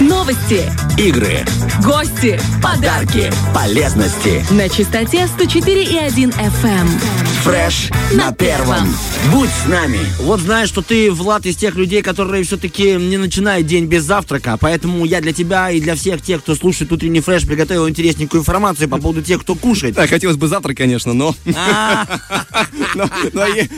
[0.00, 1.44] Новости, Игры,
[1.84, 4.44] гости, подарки, полезности.
[4.50, 6.88] на частоте 104,1 FM.
[7.44, 8.88] Фреш на первом.
[9.30, 9.98] Будь с нами.
[10.20, 14.56] Вот знаешь, что ты, Влад, из тех людей, которые все-таки не начинают день без завтрака,
[14.58, 18.88] поэтому я для тебя и для всех тех, кто слушает утренний фреш, приготовил интересненькую информацию
[18.88, 19.94] по поводу тех, кто кушает.
[19.94, 21.34] Так, хотелось бы завтра, конечно, но...
[21.54, 22.06] А,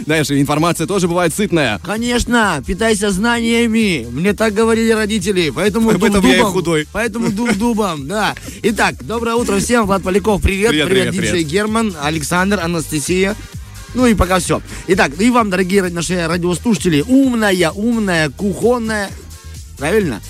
[0.04, 1.80] знаешь, информация тоже бывает сытная.
[1.84, 4.06] Конечно, питайся знаниями.
[4.10, 6.88] Мне так говорили родители, поэтому Поэтому я и худой.
[6.92, 8.34] Поэтому дух дубом, да.
[8.62, 9.86] Итак, доброе утро всем.
[9.86, 10.70] Влад Поляков, привет.
[10.70, 11.48] Привет, привет, диджей привет.
[11.48, 13.34] Герман, Александр, Анастасия.
[13.94, 14.60] Ну и пока все.
[14.88, 19.10] Итак, и вам, дорогие наши радиослушатели, умная, умная, кухонная,
[19.78, 20.20] правильно?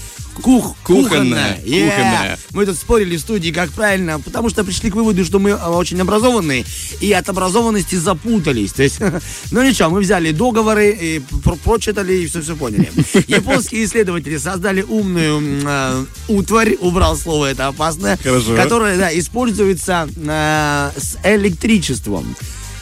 [0.42, 1.86] Кух, Кухонная, Yeah.
[1.90, 2.38] кухонная.
[2.52, 5.70] Мы тут спорили в студии, как правильно, потому что пришли к выводу, что мы а,
[5.70, 6.64] очень образованные
[7.00, 8.72] и от образованности запутались.
[8.72, 8.98] То есть,
[9.50, 12.90] ну ничего, мы взяли договоры, и про- прочитали и все-все поняли.
[13.26, 18.54] Японские исследователи создали умную э, утварь, убрал слово это опасное, Хорошо.
[18.56, 22.36] которая да, используется э, с электричеством.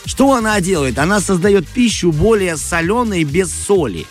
[0.06, 0.98] Что она делает?
[0.98, 4.06] Она создает пищу более соленой без соли.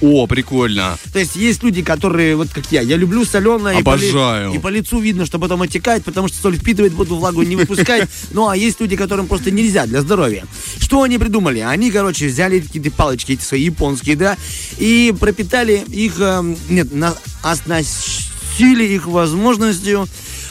[0.00, 0.96] О, прикольно.
[1.12, 3.78] То есть есть люди, которые, вот как я, я люблю соленое.
[3.78, 4.50] Обожаю.
[4.52, 7.16] И по, ли- и по лицу видно, что потом отекает, потому что соль впитывает воду,
[7.16, 8.08] влагу не выпускает.
[8.30, 10.44] Ну, а есть люди, которым просто нельзя для здоровья.
[10.78, 11.60] Что они придумали?
[11.60, 14.36] Они, короче, взяли какие-то палочки эти свои японские, да,
[14.78, 20.06] и пропитали их, эм, нет, на, оснастили их возможностью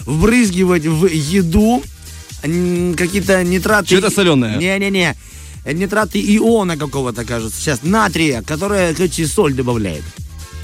[0.05, 1.83] вбрызгивать в еду
[2.41, 3.87] какие-то нитраты.
[3.87, 4.57] Что-то соленое?
[4.57, 5.15] Не-не-не.
[5.73, 10.03] Нитраты иона какого-то, кажется, сейчас, натрия, которая, короче, соль добавляет.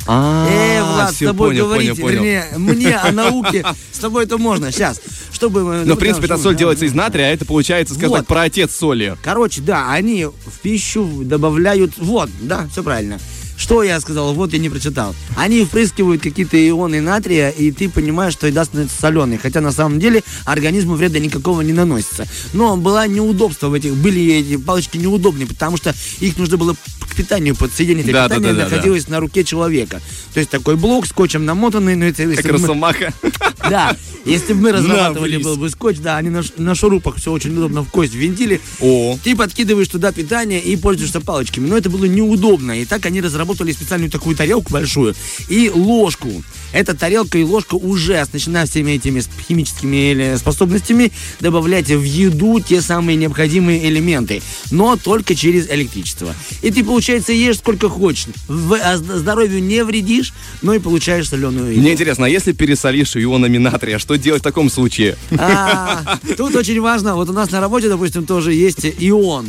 [0.06, 2.24] А, Э, Влад, с тобой понял, говорить, понял, понял.
[2.24, 4.72] вернее, мне о науке, с тобой это можно.
[4.72, 5.00] Сейчас,
[5.32, 5.62] чтобы...
[5.62, 8.18] Но, ну, в принципе, эта соль делается из натрия, а это получается, скажем Вот.
[8.20, 9.16] так, про отец соли.
[9.24, 11.98] Короче, да, они в пищу добавляют...
[11.98, 13.20] Вот, да, все правильно.
[13.64, 14.34] Что я сказал?
[14.34, 15.16] Вот я не прочитал.
[15.38, 19.38] Они впрыскивают какие-то ионы натрия, и ты понимаешь, что еда становится соленой.
[19.38, 22.28] Хотя на самом деле организму вреда никакого не наносится.
[22.52, 23.96] Но было неудобство в этих...
[23.96, 28.10] Были эти палочки неудобные, потому что их нужно было к питанию подсоединить.
[28.10, 28.76] А Да, да, питание да, да, да.
[28.76, 30.02] находилось на руке человека.
[30.34, 32.28] То есть такой блок скотчем намотанный, но это...
[32.36, 33.14] Как мы- росомаха.
[33.70, 33.96] Да,
[34.26, 37.84] если бы мы разрабатывали был бы скотч, да, они на, на шурупах все очень удобно
[37.84, 38.60] в кость винтили.
[38.82, 39.18] О.
[39.24, 41.70] Ты подкидываешь туда питание и пользуешься палочками.
[41.70, 42.82] Но это было неудобно.
[42.82, 45.16] И так они разработали специальную такую тарелку большую
[45.50, 46.30] и ложку.
[46.72, 53.16] Эта тарелка и ложка уже оснащена всеми этими химическими способностями добавлять в еду те самые
[53.16, 56.34] необходимые элементы, но только через электричество.
[56.62, 58.26] И ты, получается, ешь сколько хочешь.
[58.48, 61.82] В, а зд- здоровью не вредишь, но и получаешь соленую еду.
[61.82, 65.16] Мне интересно, а если пересолишь ионами натрия, что делать в таком случае?
[65.38, 69.48] А, Тут очень важно, вот у нас на работе, допустим, тоже есть ион.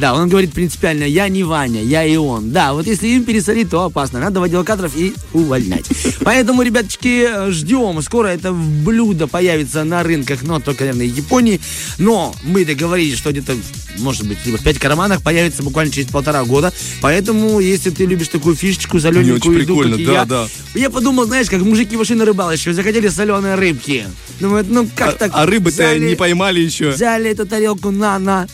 [0.00, 2.52] Да, он говорит принципиально, я не Ваня, я и он.
[2.52, 4.18] Да, вот если им пересолить, то опасно.
[4.18, 5.84] Надо в отдел кадров и увольнять.
[6.24, 8.00] Поэтому, ребяточки, ждем.
[8.00, 11.60] Скоро это блюдо появится на рынках, но только, наверное, в Японии.
[11.98, 13.54] Но мы договорились, что где-то,
[13.98, 16.72] может быть, либо в пять карманах появится буквально через полтора года.
[17.02, 20.48] Поэтому, если ты любишь такую фишечку, солененькую еду, прикольно, как и да, я, да.
[20.74, 24.06] я подумал, знаешь, как мужики вошли на рыбалочку, захотели соленые рыбки.
[24.40, 25.30] Думаю, ну как А, так?
[25.34, 26.88] а рыбы-то Взяли- не поймали еще.
[26.90, 28.48] Взяли эту тарелку на-на,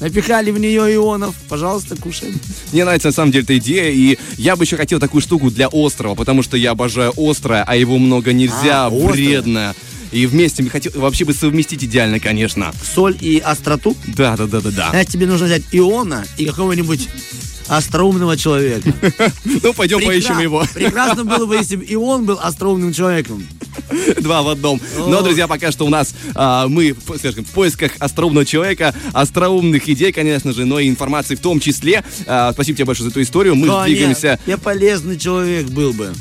[0.00, 1.34] напихали в нее ионов.
[1.48, 2.38] Пожалуйста, кушаем.
[2.72, 5.68] Мне нравится на самом деле эта идея, и я бы еще хотел такую штуку для
[5.68, 9.12] острова, потому что я обожаю острое, а его много нельзя, А, острое.
[9.12, 9.74] вредно.
[10.12, 12.72] И вместе хотел, вообще бы совместить идеально, конечно.
[12.94, 13.96] Соль и остроту.
[14.08, 14.90] Да, да, да, да, да.
[14.90, 17.08] Знаешь, тебе нужно взять иона и какого-нибудь
[17.70, 18.92] остроумного человека.
[19.62, 20.64] Ну, пойдем поищем его.
[20.74, 23.46] Прекрасно было бы, если бы и он был остроумным человеком.
[24.20, 24.80] Два в одном.
[24.96, 29.88] Но, друзья, пока что у нас а, мы, в- скажем, в поисках остроумного человека, остроумных
[29.88, 32.04] идей, конечно же, но и информации в том числе.
[32.26, 33.54] А, спасибо тебе большое за эту историю.
[33.54, 34.38] Мы Конечно, двигаемся.
[34.46, 36.12] Я полезный человек был бы,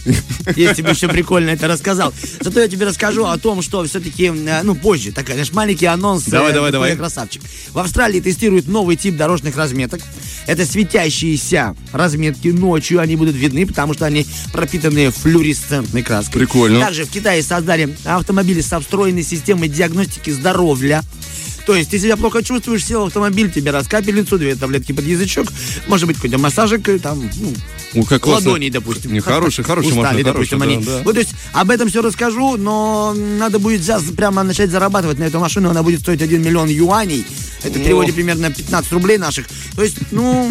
[0.55, 2.13] если бы еще прикольно это рассказал.
[2.41, 6.23] Зато я тебе расскажу о том, что все-таки, ну, позже, такой, знаешь, маленький анонс.
[6.25, 6.95] Давай, э, давай, давай.
[6.95, 7.41] красавчик.
[7.71, 10.01] В Австралии тестируют новый тип дорожных разметок.
[10.45, 10.65] Это
[11.39, 12.99] светящиеся разметки ночью.
[12.99, 16.41] Они будут видны, потому что они пропитаны флуоресцентной краской.
[16.41, 16.79] Прикольно.
[16.79, 21.03] Также в Китае создали автомобили со встроенной системой диагностики здоровья.
[21.69, 25.05] То есть ты себя плохо чувствуешь, сел в автомобиль, тебе раз капельницу, две таблетки под
[25.05, 25.49] язычок,
[25.85, 27.29] может быть, какой-то массажик, э, там,
[27.93, 29.13] ну, О, как ладоней, допустим.
[29.13, 30.85] Не, хороший, хороший Устали, машина, допустим, хороший, они.
[30.85, 31.03] да, да.
[31.03, 35.25] Вот, то есть об этом все расскажу, но надо будет сейчас прямо начать зарабатывать на
[35.25, 35.69] эту машину.
[35.69, 37.23] Она будет стоить 1 миллион юаней.
[37.63, 39.45] Это в переводе примерно 15 рублей наших.
[39.75, 40.49] То есть, ну,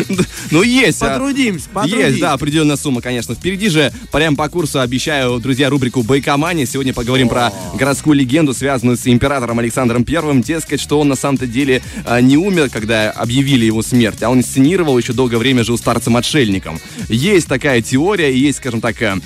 [0.50, 1.02] Ну, есть.
[1.02, 2.06] а, потрудимся, потрудимся.
[2.08, 3.34] Есть, да, определенная сумма, конечно.
[3.34, 6.66] Впереди же, прямо по курсу, обещаю, друзья, рубрику «Байкомания».
[6.66, 10.42] Сегодня поговорим про городскую легенду, связанную с императором Александром Первым.
[10.60, 14.40] Дескать, что он на самом-то деле а, не умер, когда объявили его смерть, а он
[14.40, 16.78] инсценировал еще долгое время жил старцем-отшельником.
[17.08, 19.16] Есть такая теория, есть, скажем так, э,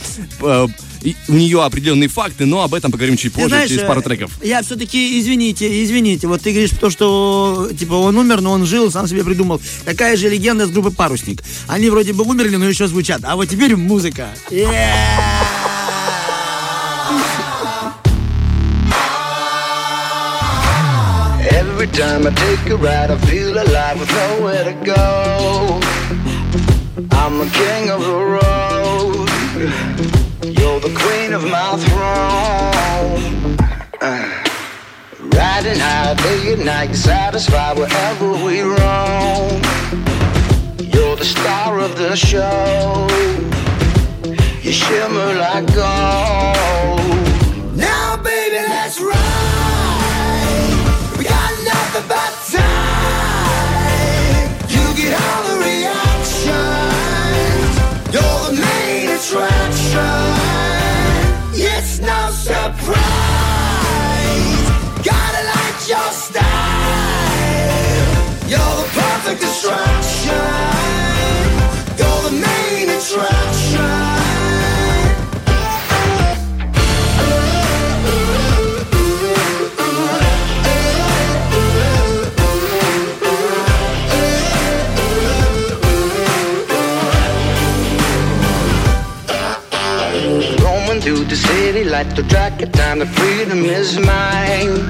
[0.42, 0.66] э,
[1.02, 4.00] и у нее определенные факты, но об этом поговорим чуть позже, знаешь, через э, пару
[4.00, 4.30] треков.
[4.44, 8.92] Я все-таки, извините, извините, вот ты говоришь то, что, типа, он умер, но он жил,
[8.92, 9.60] сам себе придумал.
[9.84, 11.42] Такая же легенда с группы «Парусник».
[11.66, 13.22] Они вроде бы умерли, но еще звучат.
[13.24, 14.28] А вот теперь музыка.
[14.50, 15.53] Every
[21.94, 25.80] time I take a ride, I feel alive with nowhere to go.
[27.12, 29.28] I'm the king of the road.
[30.58, 33.56] You're the queen of my throne.
[34.00, 34.44] Uh,
[35.36, 39.62] riding high day and night, satisfied wherever we roam.
[40.92, 43.06] You're the star of the show.
[44.62, 47.13] You shimmer like gold.
[69.24, 70.34] Distraction.
[71.98, 73.90] You're the main attraction.
[91.00, 92.22] Through the city like the
[92.72, 94.86] time, the freedom is mine.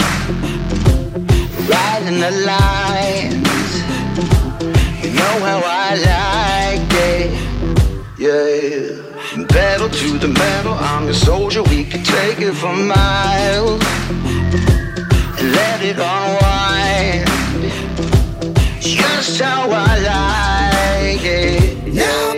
[1.67, 3.44] Riding the know
[5.41, 7.31] how I like it,
[8.19, 9.03] yeah.
[9.49, 13.83] Pedal to the metal, I'm your soldier, we can take it for miles.
[15.39, 17.27] And let it unwind,
[18.81, 21.93] just how I like it.
[21.93, 22.35] Now,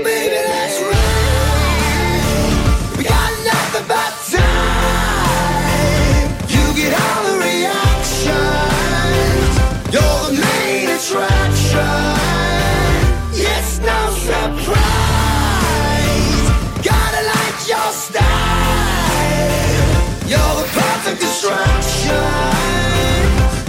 [21.06, 22.10] perfect distraction.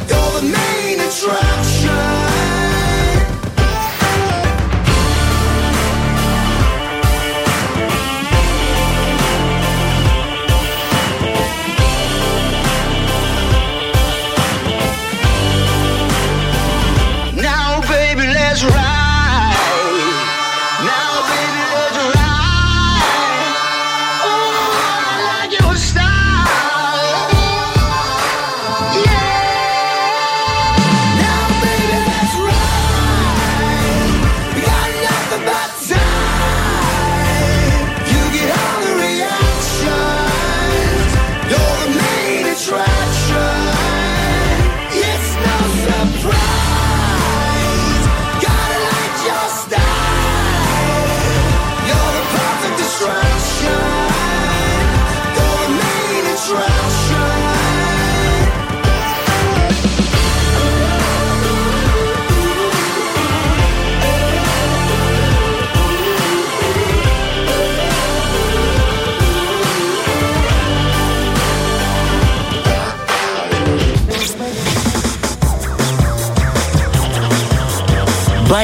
[0.10, 1.67] You're the main attraction.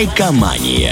[0.03, 0.82] Байкомания.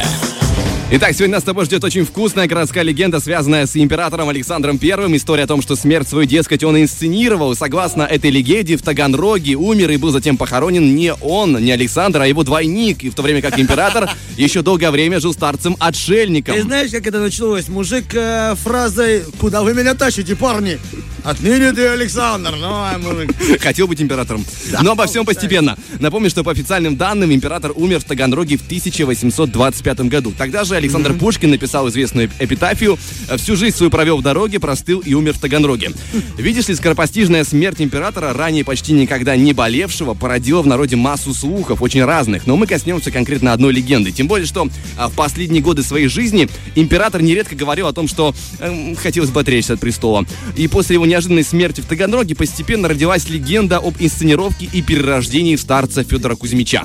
[0.93, 5.15] Итак, сегодня нас с тобой ждет очень вкусная городская легенда, связанная с императором Александром Первым.
[5.15, 7.55] История о том, что смерть свою, дескать, он инсценировал.
[7.55, 12.27] Согласно этой легенде, в Таганроге умер и был затем похоронен не он, не Александр, а
[12.27, 13.05] его двойник.
[13.05, 16.55] И в то время как император еще долгое время жил старцем-отшельником.
[16.55, 17.69] Ты знаешь, как это началось?
[17.69, 20.77] Мужик э, фразой «Куда вы меня тащите, парни?»
[21.23, 22.55] Отныне ты Александр.
[22.59, 23.31] Ну, а мужик.
[23.61, 24.43] Хотел быть императором.
[24.81, 25.77] Но обо всем постепенно.
[25.99, 30.33] Напомню, что по официальным данным император умер в Таганроге в 1825 году.
[30.35, 32.97] Тогда же Александр Пушкин написал известную эпитафию
[33.37, 35.91] «Всю жизнь свою провел в дороге, простыл и умер в Таганроге».
[36.37, 41.83] Видишь ли, скоропостижная смерть императора, ранее почти никогда не болевшего, породила в народе массу слухов,
[41.83, 42.47] очень разных.
[42.47, 44.11] Но мы коснемся конкретно одной легенды.
[44.11, 48.33] Тем более, что а, в последние годы своей жизни император нередко говорил о том, что
[48.59, 50.25] эм, хотелось бы отречься от престола.
[50.57, 56.03] И после его неожиданной смерти в Таганроге постепенно родилась легенда об инсценировке и перерождении старца
[56.03, 56.83] Федора Кузьмича.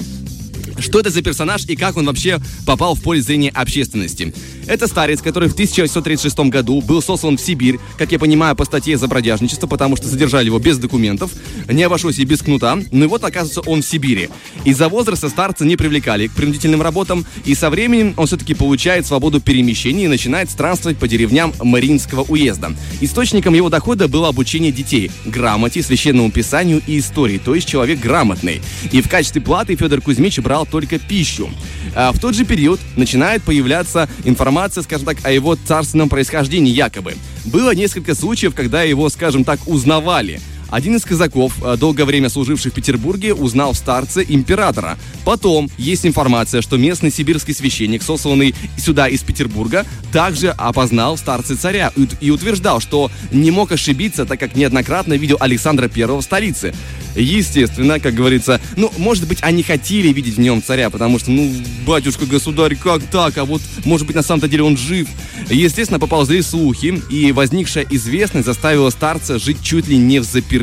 [0.78, 4.34] Что это за персонаж и как он вообще попал в поле зрения общественности?
[4.66, 8.98] Это старец, который в 1836 году был сослан в Сибирь, как я понимаю, по статье
[8.98, 11.30] за бродяжничество, потому что задержали его без документов,
[11.68, 14.28] не обошлось и без кнута, но и вот оказывается он в Сибири.
[14.64, 19.40] Из-за возраста старца не привлекали к принудительным работам, и со временем он все-таки получает свободу
[19.40, 22.72] перемещения и начинает странствовать по деревням Мариинского уезда.
[23.00, 28.60] Источником его дохода было обучение детей грамоте, священному писанию и истории, то есть человек грамотный.
[28.90, 31.48] И в качестве платы Федор Кузьмич брал только пищу.
[31.94, 37.14] А в тот же период начинает появляться информация, скажем так, о его царственном происхождении якобы.
[37.44, 40.40] Было несколько случаев, когда его, скажем так, узнавали.
[40.68, 44.98] Один из казаков, э, долгое время служивший в Петербурге, узнал в старце императора.
[45.24, 51.54] Потом есть информация, что местный сибирский священник, сосланный сюда из Петербурга, также опознал в старце
[51.54, 56.74] царя и, утверждал, что не мог ошибиться, так как неоднократно видел Александра I в столице.
[57.14, 61.50] Естественно, как говорится, ну, может быть, они хотели видеть в нем царя, потому что, ну,
[61.86, 63.38] батюшка-государь, как так?
[63.38, 65.08] А вот, может быть, на самом-то деле он жив.
[65.48, 70.55] Естественно, поползли слухи, и возникшая известность заставила старца жить чуть ли не в заперти.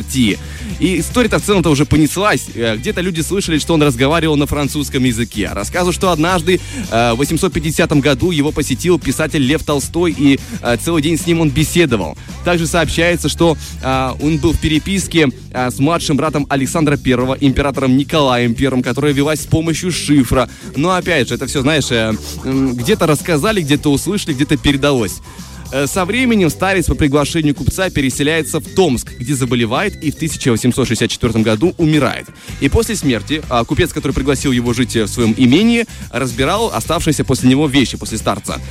[0.80, 2.48] И история-то в целом-то уже понеслась.
[2.56, 5.50] Э, Где-то люди слышали, что он разговаривал на французском языке.
[5.52, 6.60] Рассказывают, что однажды
[6.92, 11.42] э, в 850 году его посетил писатель Лев Толстой, и э, целый день с ним
[11.42, 12.18] он беседовал.
[12.44, 18.82] Также сообщается, что он был в переписке с младшим братом Александра I, императором Николаем I,
[18.82, 20.50] которая велась с помощью шифра.
[20.76, 21.88] Но опять же, это все, знаешь,
[22.44, 25.22] где-то рассказали, где-то услышали, где-то передалось.
[25.74, 31.44] Э, Со временем старец по приглашению купца переселяется в Томск, где заболевает и в 1864
[31.44, 32.28] году умирает.
[32.62, 37.50] И после смерти а, купец, который пригласил его жить в своем имении, разбирал оставшиеся после
[37.50, 38.62] него вещи после старца.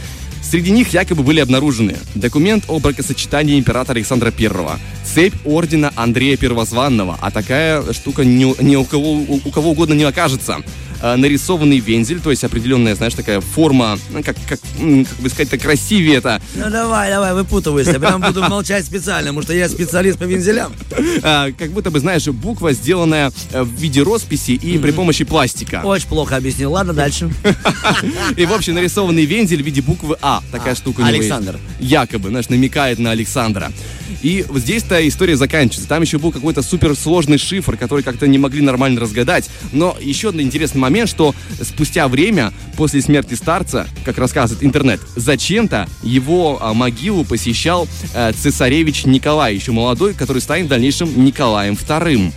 [0.48, 4.50] Среди них якобы были обнаружены документ о бракосочетании императора Александра I,
[5.04, 10.58] цепь ордена Андрея Первозванного, а такая штука ни, у, кого, у кого угодно не окажется.
[11.02, 15.58] Э, нарисованный вензель, то есть определенная, знаешь, такая форма, ну, как, как, как бы сказать-то
[15.58, 17.98] красивее это, Ну давай, давай, выпутывайся.
[17.98, 20.72] Прям буду молчать специально, потому что я специалист по вензелям.
[21.24, 25.82] а, как будто бы, знаешь, буква, сделанная э, в виде росписи и при помощи пластика.
[25.84, 26.70] Очень плохо объяснил.
[26.70, 27.32] Ладно, дальше.
[28.36, 30.40] И, в общем, нарисованный вензель в виде буквы А.
[30.52, 31.30] Такая штука него есть.
[31.30, 31.58] Александр.
[31.80, 33.72] Якобы, знаешь, намекает на Александра.
[34.22, 35.88] И вот здесь-то история заканчивается.
[35.88, 39.48] Там еще был какой-то суперсложный шифр, который как-то не могли нормально разгадать.
[39.72, 45.88] Но еще один интересный момент, что спустя время после смерти старца, как рассказывает интернет, зачем-то
[46.02, 52.32] его а, могилу посещал э, цесаревич Николай, еще молодой, который станет в дальнейшем Николаем II.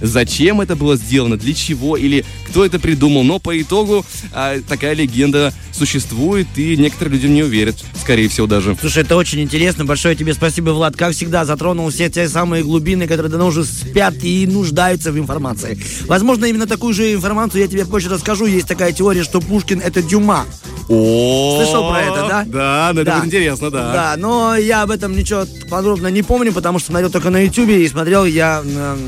[0.00, 4.94] Зачем это было сделано, для чего или кто это придумал, но по итогу а, такая
[4.94, 8.76] легенда существует, и некоторые люди в нее верят, скорее всего даже.
[8.80, 9.84] Слушай, это очень интересно.
[9.84, 10.96] Большое тебе спасибо, Влад.
[10.96, 15.78] Как всегда, затронул все те самые глубины, которые давно уже спят и нуждаются в информации.
[16.06, 18.46] Возможно, именно такую же информацию я тебе позже расскажу.
[18.46, 20.46] Есть такая теория, что Пушкин это Дюма.
[20.88, 22.44] О, Слышал про это, да?
[22.46, 23.16] Да, ну это Да.
[23.18, 23.92] будет интересно, да.
[23.92, 27.84] Да, но я об этом ничего подробно не помню, потому что смотрел только на Ютубе
[27.84, 28.98] и смотрел я, м,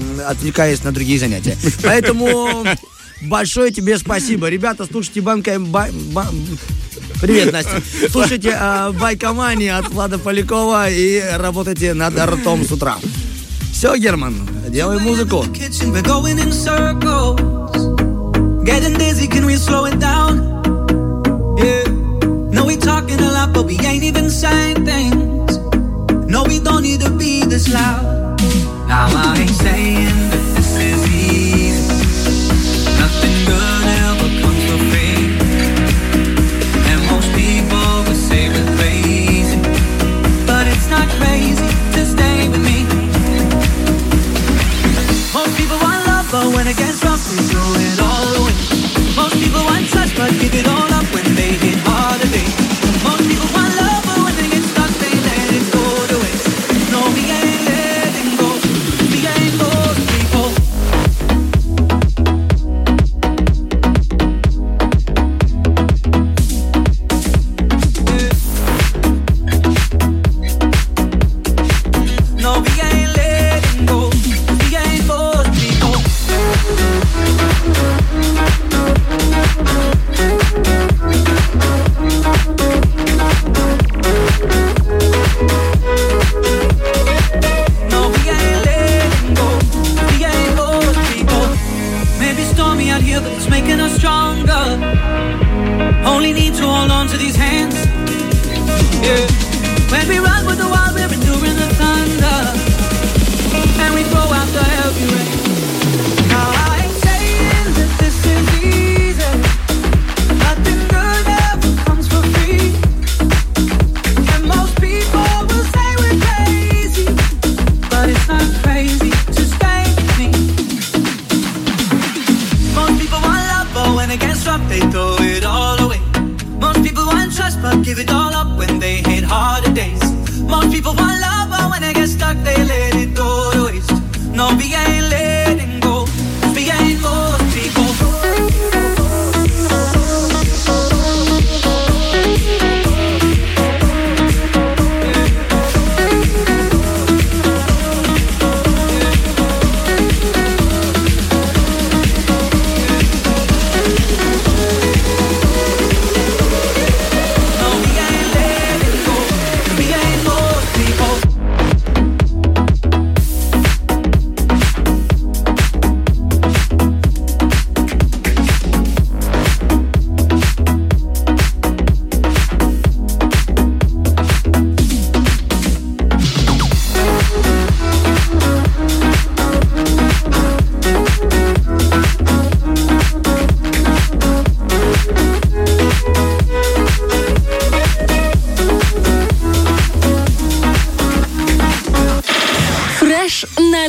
[0.82, 1.56] отвлекаясь на другие занятия.
[1.82, 2.64] Поэтому
[3.22, 4.48] большое тебе спасибо.
[4.48, 5.58] Ребята, слушайте банка...
[5.58, 6.28] ба- ба-
[7.20, 7.80] Привет, Настя.
[8.10, 12.96] Слушайте э, Байкомани от Влада Полякова и работайте над ртом с утра.
[13.72, 14.34] Все, Герман,
[14.68, 15.44] делай музыку.
[18.64, 20.38] Getting dizzy, can we slow it down?
[21.58, 21.82] Yeah.
[22.52, 25.58] No, we talking a lot, but we ain't even saying things.
[26.28, 28.38] No, we don't need to be this loud.
[28.86, 30.31] Now I ain't saying
[46.54, 48.54] when it gets rough, we throw it all away.
[49.16, 51.31] Most people want touch, but give it all up when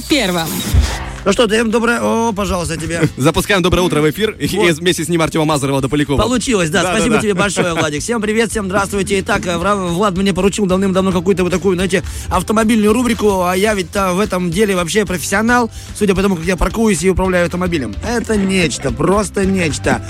[0.10, 0.48] Первом.
[1.26, 2.02] Ну что, даем доброе...
[2.02, 3.02] О, пожалуйста, тебе.
[3.18, 4.32] Запускаем «Доброе утро» в эфир.
[4.32, 4.74] И Вот.
[4.74, 6.22] вместе с ним Артема Мазарова до Полякова.
[6.22, 6.84] Получилось, да.
[6.84, 7.22] Да, да, Спасибо да.
[7.22, 8.02] тебе большое, Владик.
[8.02, 9.22] Всем привет, всем здравствуйте.
[9.22, 13.94] Итак, э, Влад мне поручил давным-давно какую-то вот такую, знаете, автомобильную рубрику, а я ведь
[13.96, 17.96] в этом деле вообще профессионал, судя по тому, как я паркуюсь и управляю автомобилем.
[18.06, 20.06] Это нечто, просто нечто.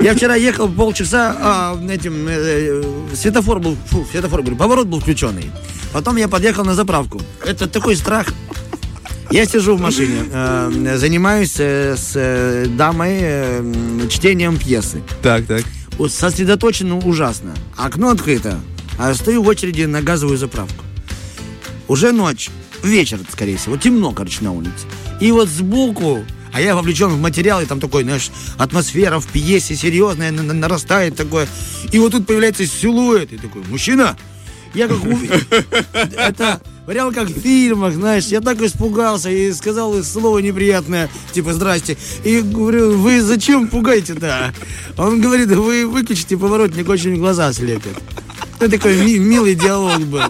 [0.00, 2.82] Я вчера ехал полчаса, а, этим, э,
[3.14, 5.50] светофор был, фу, светофор, говорю, поворот был включенный.
[5.92, 7.20] Потом я подъехал на заправку.
[7.44, 8.26] Это такой страх.
[9.30, 15.02] Я сижу в машине, э, занимаюсь э, с э, дамой чтением пьесы.
[15.22, 15.64] Так, так.
[16.08, 17.54] Сосредоточено ужасно.
[17.76, 18.60] Окно открыто,
[18.98, 20.84] а стою в очереди на газовую заправку.
[21.88, 22.50] Уже ночь,
[22.82, 24.86] вечер, скорее всего, темно, короче, на улице.
[25.20, 29.74] И вот сбоку, а я вовлечен в материал, и там такой, знаешь, атмосфера в пьесе
[29.74, 31.48] серьезная, на- на- нарастает такое.
[31.92, 34.16] И вот тут появляется силуэт, и такой, мужчина,
[34.74, 35.32] я как уви-
[36.16, 38.26] Это прям как в фильмах, знаешь.
[38.26, 41.96] Я так испугался и сказал слово неприятное, типа «здрасте».
[42.24, 44.54] И говорю, вы зачем пугаете-то?
[44.96, 47.94] Он говорит, вы выключите поворотник, очень глаза слепят.
[48.58, 50.22] Это такой ми- милый диалог был.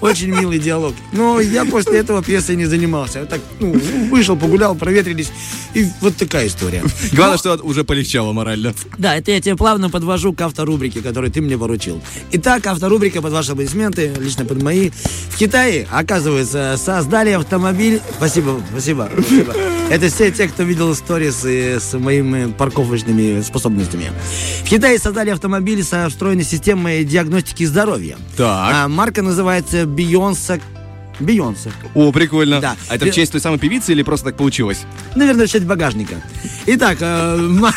[0.00, 0.94] Очень милый диалог.
[1.12, 3.20] Но я после этого пьесой не занимался.
[3.20, 3.78] Я так, ну,
[4.10, 5.30] вышел, погулял, проветрились.
[5.74, 6.82] И вот такая история.
[7.12, 8.74] Главное, что уже полегчало морально.
[8.96, 12.00] Да, это я тебя плавно подвожу к авторубрике, которую ты мне поручил.
[12.32, 14.90] Итак, авторубрика под ваши аплодисменты, лично под мои.
[15.30, 18.00] В Китае, оказывается, создали автомобиль...
[18.16, 19.54] Спасибо, спасибо, спасибо.
[19.90, 24.10] Это все те, кто видел сторис и с моими парковочными способностями.
[24.64, 28.16] В Китае создали автомобиль со встроенной системой диагностики здоровья.
[28.36, 28.74] Так.
[28.74, 30.60] А марка называется Бейонса...
[31.20, 31.70] Бейонса.
[31.94, 32.60] О, прикольно.
[32.60, 32.76] Да.
[32.88, 34.84] А это в честь той самой певицы или просто так получилось?
[35.14, 36.16] Наверное, часть багажника.
[36.66, 37.38] Итак, э,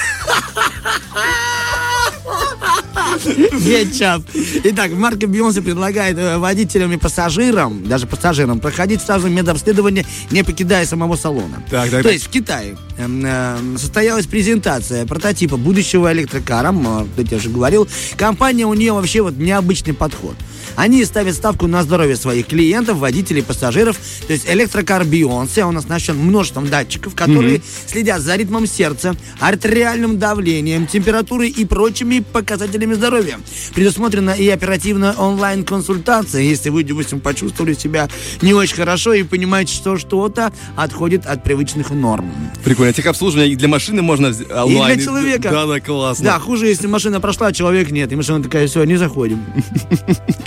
[3.64, 4.22] Кетчап.
[4.64, 10.86] Итак, марка Бейонсе предлагает э, водителям и пассажирам, даже пассажирам, проходить сразу медобследование, не покидая
[10.86, 11.64] самого салона.
[11.70, 16.74] Так, так, То есть в Китае эм, э, состоялась презентация прототипа будущего электрокара,
[17.18, 17.88] э, я уже говорил.
[18.18, 20.36] Компания у нее вообще вот необычный подход.
[20.76, 23.98] Они ставят ставку на здоровье своих клиентов, водителей, пассажиров.
[24.28, 30.88] То есть электрокар Бейонсе, он оснащен множеством датчиков, которые следят за ритмом сердца, артериальным давлением,
[30.88, 33.40] температурой и прочими показателями здоровья.
[33.74, 38.10] Предусмотрена и оперативная онлайн-консультация, если вы, допустим, почувствовали себя
[38.42, 42.32] не очень хорошо и понимаете, что что-то отходит от привычных норм.
[42.64, 42.94] Прикольно.
[42.94, 45.00] Техобслуживание и для машины можно онлайн.
[45.00, 45.50] человека.
[45.52, 46.26] Да, да, классно.
[46.26, 48.12] Да, хуже, если машина прошла, а человек нет.
[48.12, 49.44] И машина такая, все, не заходим.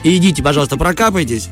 [0.05, 1.49] И идите, пожалуйста, прокапайтесь,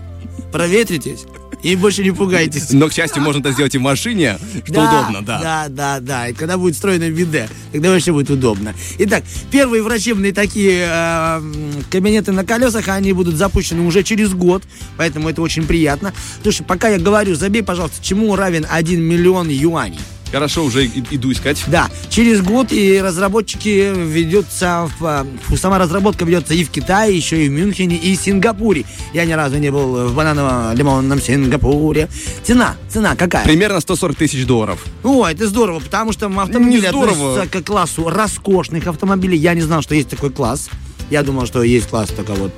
[0.52, 1.24] проветритесь
[1.62, 2.70] и больше не пугайтесь.
[2.70, 5.40] Но, к счастью, можно это сделать и в машине, что Да, удобно, да.
[5.40, 6.29] Да, да, да.
[6.29, 8.74] И когда будет встроено биде, тогда вообще будет удобно.
[8.98, 11.42] Итак, первые врачебные такие э,
[11.90, 14.62] кабинеты на колесах, они будут запущены уже через год,
[14.96, 16.12] поэтому это очень приятно.
[16.42, 20.00] Слушай, пока я говорю, забей, пожалуйста, чему равен 1 миллион юаней.
[20.32, 21.62] Хорошо, уже иду искать.
[21.68, 27.44] Да, через год и разработчики ведутся, в, а, сама разработка ведется и в Китае, еще
[27.44, 28.84] и в Мюнхене, и в Сингапуре.
[29.14, 32.08] Я ни разу не был в бананово-лимонном Сингапуре.
[32.42, 33.44] Цена, цена какая?
[33.44, 34.84] Примерно 140 тысяч долларов.
[35.04, 37.32] Ой, это здорово, потому что автомобили Не здорово.
[37.32, 39.38] относятся к классу роскошных автомобилей.
[39.38, 40.68] Я не знал, что есть такой класс.
[41.10, 42.52] Я думал, что есть класс только вот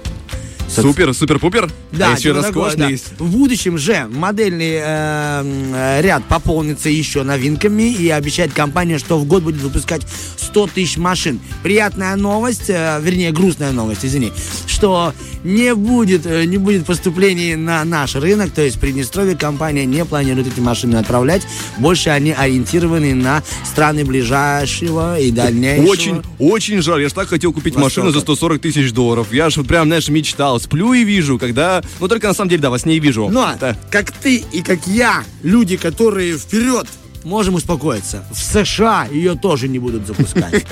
[0.68, 1.70] Супер, супер-пупер.
[1.92, 2.88] Да, а еще роскошный да.
[2.88, 3.12] есть.
[3.18, 9.24] В будущем же модельный э, м, ряд пополнится еще новинками и обещает компания, что в
[9.24, 10.02] год будет выпускать
[10.37, 11.40] 100 тысяч машин.
[11.62, 14.33] Приятная новость, э, вернее грустная новость, извини,
[14.66, 19.85] что не будет, э, не будет поступлений на наш рынок, то есть в Приднестровье компания
[19.87, 21.42] не планирует эти машины отправлять.
[21.78, 25.90] Больше они ориентированы на страны ближайшего и дальнейшего.
[25.90, 27.02] Очень, очень жаль.
[27.02, 29.28] Я ж так хотел купить машину за 140 тысяч долларов.
[29.33, 30.58] Я же вот прям, знаешь, мечтал.
[30.59, 31.83] Сплю и вижу, когда...
[32.01, 33.29] Ну, только на самом деле, да, во сне и вижу.
[33.29, 33.77] Но, Да.
[33.90, 36.87] как ты и как я, люди, которые вперед,
[37.25, 38.25] можем успокоиться.
[38.33, 40.66] В США ее тоже не будут запускать.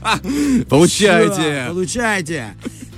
[0.68, 1.32] Получайте.
[1.64, 2.46] Всё, Получайте.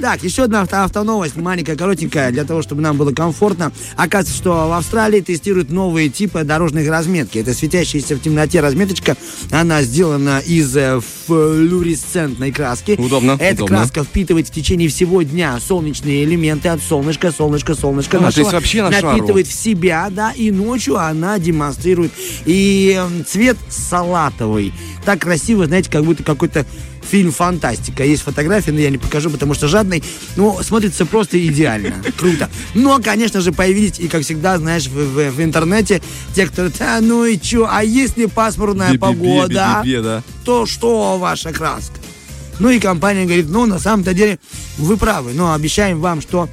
[0.00, 3.72] Так, еще одна авто- автоновость, маленькая, коротенькая, для того, чтобы нам было комфортно.
[3.96, 7.38] Оказывается, что в Австралии тестируют новые типы дорожных разметки.
[7.38, 9.16] Это светящаяся в темноте разметочка.
[9.50, 12.92] Она сделана из э, флуоресцентной краски.
[12.98, 13.78] Удобно, Эта удобно.
[13.78, 18.40] краска впитывает в течение всего дня солнечные элементы от солнышка, солнышко, солнышко А, то нашего.
[18.42, 19.08] есть вообще на шару.
[19.16, 22.12] напитывает в себя, да, и ночью она демонстрирует.
[22.46, 24.72] И м, цвет салатовый.
[25.04, 26.64] Так красиво, знаете, как будто какой-то
[27.10, 28.04] фильм фантастика.
[28.04, 30.02] Есть фотографии, но я не покажу, потому что жадный.
[30.36, 31.94] Но смотрится просто идеально.
[32.16, 32.48] Круто.
[32.74, 36.02] Но, конечно же, появились, и как всегда, знаешь, в, в- в интернете
[36.34, 40.22] те, кто, да, ну и чё, а если пасмурная Би-би-би, погода, да.
[40.44, 41.94] то что ваша краска?
[42.58, 44.38] Ну и компания говорит, ну, на самом-то деле,
[44.78, 46.48] вы правы, но обещаем вам, что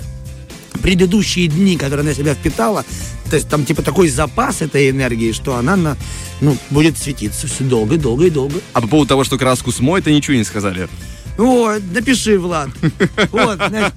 [0.77, 2.85] предыдущие дни, которые она себя впитала,
[3.29, 5.97] то есть там типа такой запас этой энергии, что она на,
[6.41, 8.61] ну, будет светиться все долго, долго и долго.
[8.73, 10.87] А по поводу того, что краску смоет, ничего не сказали.
[11.37, 12.69] О, напиши, Влад.
[13.31, 13.91] Вот, знаешь,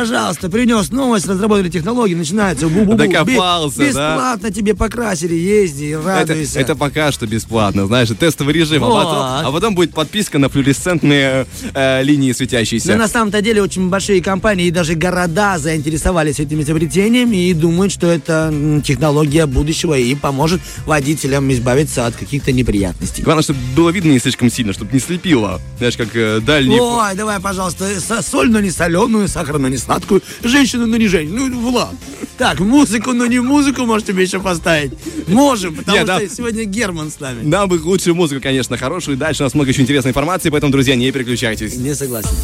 [0.00, 2.96] пожалуйста, принес новость, разработали технологии, начинается бу-бу-бу.
[2.96, 4.10] Докопался, Бе- да?
[4.14, 6.60] Бесплатно тебе покрасили, езди, Это, радуйся.
[6.60, 8.84] это пока что бесплатно, знаешь, тестовый режим.
[8.84, 9.04] А Вот.
[9.04, 9.16] потом,
[9.48, 12.92] а потом будет подписка на флюоресцентные э, линии светящиеся.
[12.92, 17.90] Но на самом-то деле очень большие компании и даже города заинтересовались этим изобретением и думают,
[17.90, 18.52] что это
[18.84, 23.22] технология будущего и поможет водителям избавиться от каких-то неприятностей.
[23.22, 25.58] Главное, чтобы было видно не слишком сильно, чтобы не слепило.
[25.78, 26.78] Знаешь, как э, дальний...
[26.78, 31.06] Ой, давай, пожалуйста, со- соль, но не соленую, сахар, но не сладкую, женщину, но не
[31.06, 31.46] женщину.
[31.48, 31.94] Ну, Влад.
[32.36, 34.92] Так, музыку, но не музыку можешь тебе еще поставить.
[35.26, 36.28] Можем, потому Не, что да.
[36.28, 37.42] сегодня Герман с нами.
[37.42, 39.16] Нам бы лучшую музыку, конечно, хорошую.
[39.16, 41.76] Дальше у нас много еще интересной информации, поэтому, друзья, не переключайтесь.
[41.76, 42.30] Не согласен.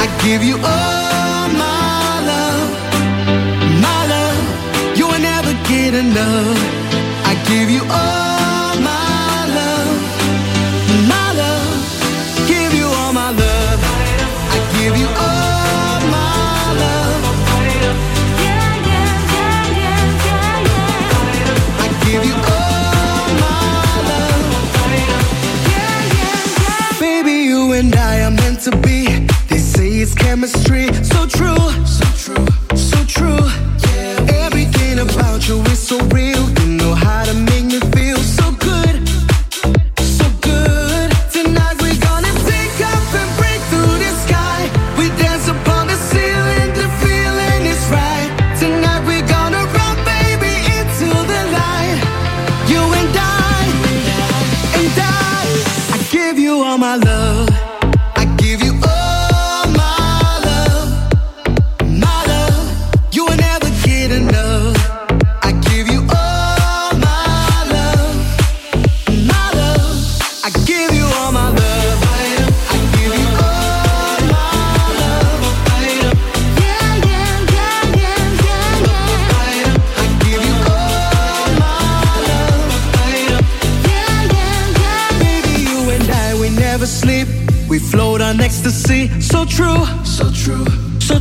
[0.00, 0.97] I give you all
[30.48, 30.86] chemistry.
[30.86, 31.67] So true, so true,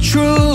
[0.08, 0.47] true.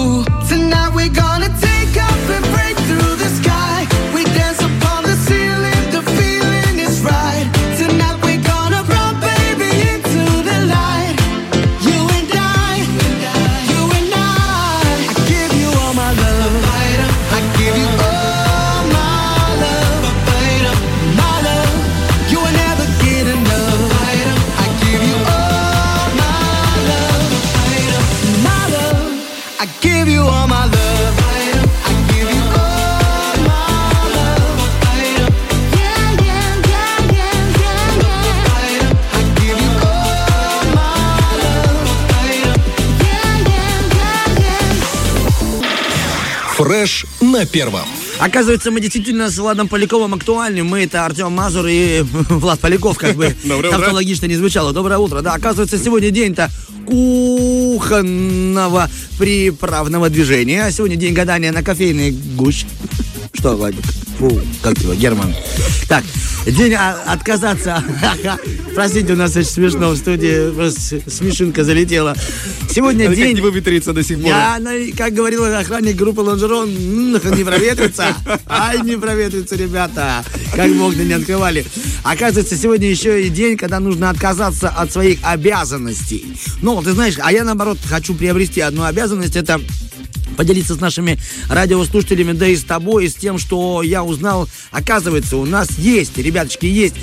[47.42, 47.86] На первом.
[48.20, 50.62] Оказывается, мы действительно с Владом Поляковым актуальны.
[50.62, 53.34] Мы это Артем Мазур и Влад Поляков, как бы
[53.70, 54.72] тавтологично не звучало.
[54.72, 55.22] Доброе утро.
[55.22, 56.50] Да, оказывается, сегодня день-то
[56.86, 58.08] кухонного
[59.18, 60.64] приправного движения.
[60.64, 62.64] А сегодня день гадания на кофейный гусь.
[63.32, 63.84] Что, Владик?
[64.18, 65.34] Фу, как его, Герман.
[65.88, 66.04] Так,
[66.46, 67.82] день отказаться.
[68.74, 70.50] Простите, у нас очень смешно в студии.
[70.54, 72.14] Просто смешинка залетела.
[72.70, 73.34] Сегодня день...
[73.34, 74.28] не выветрится до сих пор.
[74.28, 74.58] Я,
[74.96, 78.14] как говорил охранник группы Лонжерон, «М, не проветрится.
[78.46, 80.24] Ай, не проветрится, ребята.
[80.54, 81.64] Как бы окна не открывали.
[82.04, 86.36] Оказывается, сегодня еще и день, когда нужно отказаться от своих обязанностей.
[86.60, 89.36] Ну, ты знаешь, а я, наоборот, хочу приобрести одну обязанность.
[89.36, 89.60] Это
[90.32, 91.18] поделиться с нашими
[91.48, 94.48] радиослушателями, да и с тобой, и с тем, что я узнал.
[94.70, 96.94] Оказывается, у нас есть, ребяточки, есть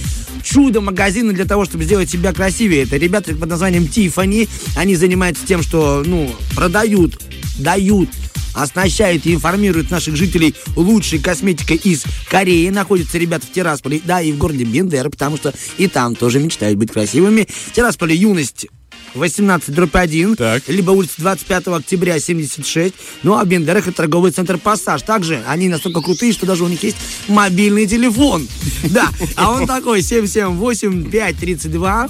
[0.44, 2.84] чудо-магазины для того, чтобы сделать себя красивее.
[2.84, 4.48] Это ребята под названием Тифани.
[4.76, 7.20] Они занимаются тем, что, ну, продают,
[7.58, 8.10] дают
[8.54, 12.70] оснащают и информируют наших жителей лучшей косметикой из Кореи.
[12.70, 16.78] Находятся ребята в Тирасполе, да, и в городе Бендер, потому что и там тоже мечтают
[16.78, 17.48] быть красивыми.
[17.74, 18.68] Тирасполе юность
[19.16, 20.64] 18 дробь 1, Так.
[20.68, 22.94] либо улица 25 октября 76.
[23.24, 25.02] Ну, а Бендер это торговый центр «Пассаж».
[25.02, 28.48] Также они настолько крутые, что даже у них есть мобильный телефон.
[28.90, 32.10] Да, а он такой 778-532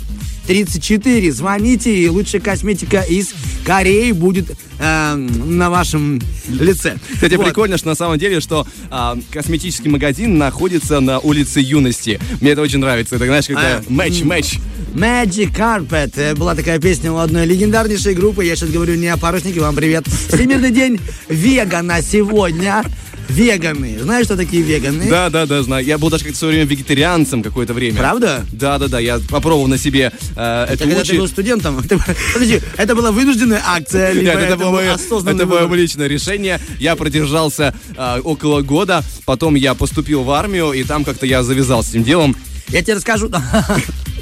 [0.50, 1.32] 34.
[1.32, 6.98] Звоните, и лучшая косметика из Кореи будет э, на вашем лице.
[7.14, 7.46] Кстати, Вот.
[7.46, 12.20] прикольно, что на самом деле, что а, косметический магазин находится на улице Юности.
[12.42, 13.18] Мне это очень нравится.
[13.18, 14.58] Это, знаешь, когда матч, матч.
[14.96, 16.14] Magic Carpet.
[16.16, 18.44] Э, Была такая песня у одной легендарнейшей группы.
[18.44, 20.08] Я сейчас говорю не о паруснике, вам привет.
[20.08, 22.84] Всемирный день вегана сегодня.
[23.30, 24.00] Веганы.
[24.00, 25.08] Знаешь, что такие веганы?
[25.10, 25.86] Да, да, да, знаю.
[25.86, 27.98] Я был даже как-то в свое время вегетарианцем какое-то время.
[27.98, 28.46] Правда?
[28.52, 29.00] Да, да, да.
[29.00, 31.12] Я попробовал на себе э, Это это когда лучше.
[31.12, 31.76] ты был студентом?
[32.34, 34.14] Подожди, это была вынужденная акция?
[34.14, 36.60] Нет, это, было был мое, это было мое личное решение.
[36.80, 41.84] Я продержался э, около года, потом я поступил в армию, и там как-то я завязал
[41.84, 42.36] с этим делом.
[42.70, 43.32] Я тебе расскажу.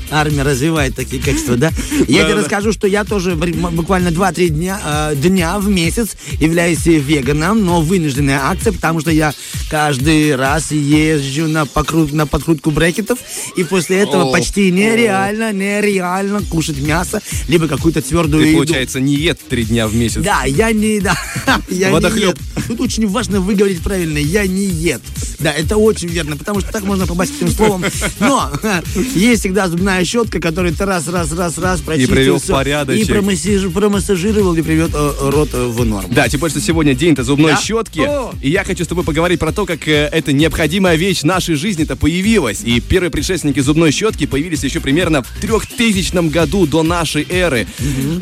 [0.10, 1.72] Армия развивает такие качества, да?
[2.08, 4.80] Я тебе расскажу, что я тоже буквально 2-3 дня,
[5.12, 9.34] э, дня в месяц являюсь веганом, но вынужденная акция, потому что я
[9.70, 13.20] каждый раз езжу на, покрут, на подкрутку брекетов,
[13.56, 18.58] и после этого почти нереально, нереально кушать мясо, либо какую-то твердую Ты, еду.
[18.60, 20.22] получается, не ед три дня в месяц.
[20.22, 21.18] Да, я не, да,
[21.70, 22.38] я Водохлеб.
[22.38, 22.68] не ед.
[22.68, 25.02] Тут очень важно выговорить правильно, я не ед.
[25.40, 27.84] Да, это очень верно, потому что так можно попасть этим словом.
[28.20, 28.52] Но
[29.16, 32.16] есть всегда зубная щетка, которую ты раз, раз, раз, раз прочистил.
[32.16, 33.10] привел в всё, порядочек.
[33.10, 36.08] И промассажи- промассажировал, и привет э, рот э, в норму.
[36.12, 37.58] Да, тем более, что сегодня день-то зубной Да?
[37.62, 38.00] щетки.
[38.00, 38.34] О!
[38.42, 41.96] И я хочу с тобой поговорить про то, как э, эта необходимая вещь нашей жизни-то
[41.96, 42.62] появилась.
[42.64, 47.68] И первые предшественники зубной щетки появились еще примерно в 3000 году до нашей эры.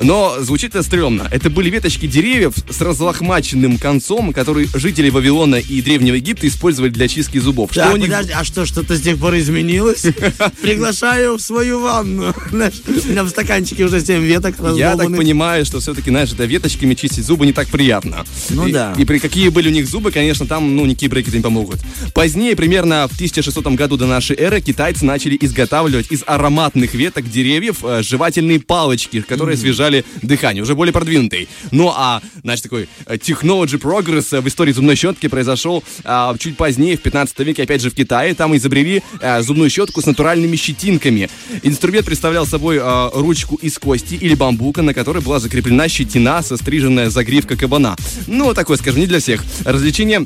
[0.01, 1.27] Но звучит это стрёмно.
[1.31, 7.07] Это были веточки деревьев с разлохмаченным концом, которые жители Вавилона и Древнего Египта использовали для
[7.07, 7.71] чистки зубов.
[7.73, 10.05] Так, Что у них подожди, а что, что-то с тех пор изменилось?
[10.61, 12.33] Приглашаю в свою ванну.
[12.49, 16.45] Знаешь, У меня в стаканчике уже 7 веток Я так понимаю, что все-таки, знаешь, это
[16.45, 18.25] веточками чистить зубы не так приятно.
[18.49, 18.93] Ну и, да.
[18.97, 21.79] И при какие были у них зубы, конечно, там, ну, никакие брекеты не помогут.
[22.13, 27.83] Позднее, примерно в 1600 году до нашей эры, китайцы начали изготавливать из ароматных веток деревьев
[27.83, 31.47] э, жевательные палочки, которые освежали дыхание, уже более продвинутые.
[31.71, 36.57] Ну, а, знаешь, такой э, technology progress э, в истории зубной щетки произошел а, чуть
[36.57, 38.35] позднее, в 15 веке, опять же, в Китае.
[38.35, 41.29] Там изобрели э, зубную щетку с натуральными щетинками.
[41.63, 47.09] Инструмент представлял собой э, ручку из кости или бамбука, на которой была закреплена щетина, состриженная
[47.09, 47.95] загривка кабана.
[48.27, 49.43] Ну, такое, скажем, не для всех.
[49.63, 50.25] Развлечение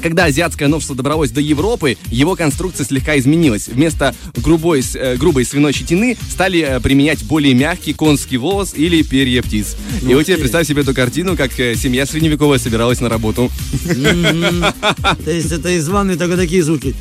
[0.00, 3.68] когда азиатское новшество добралось до Европы, его конструкция слегка изменилась.
[3.68, 9.42] Вместо грубой, э, грубой свиной щетины стали э, применять более мягкий конский волос или перья
[9.42, 9.76] птиц.
[10.02, 13.50] И вот тебе представь себе эту картину, как э, семья средневековая собиралась на работу.
[13.84, 16.94] То есть это из ванны только такие звуки.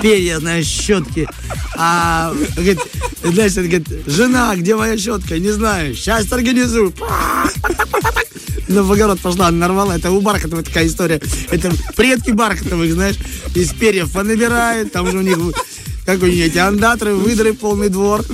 [0.00, 1.28] Перья, знаешь, щетки.
[1.76, 2.78] А, говорит,
[3.22, 5.38] знаешь, это говорит, жена, где моя щетка?
[5.38, 6.92] Не знаю, сейчас организую.
[8.68, 9.96] Ну, в огород пошла, нарвала.
[9.96, 11.20] Это у Бархатовой такая история.
[11.50, 13.16] Это предки Бархатовых, знаешь,
[13.54, 14.92] из перьев понабирают.
[14.92, 15.38] Там же у них
[16.04, 18.24] как у нее эти андатры, выдры, полный двор.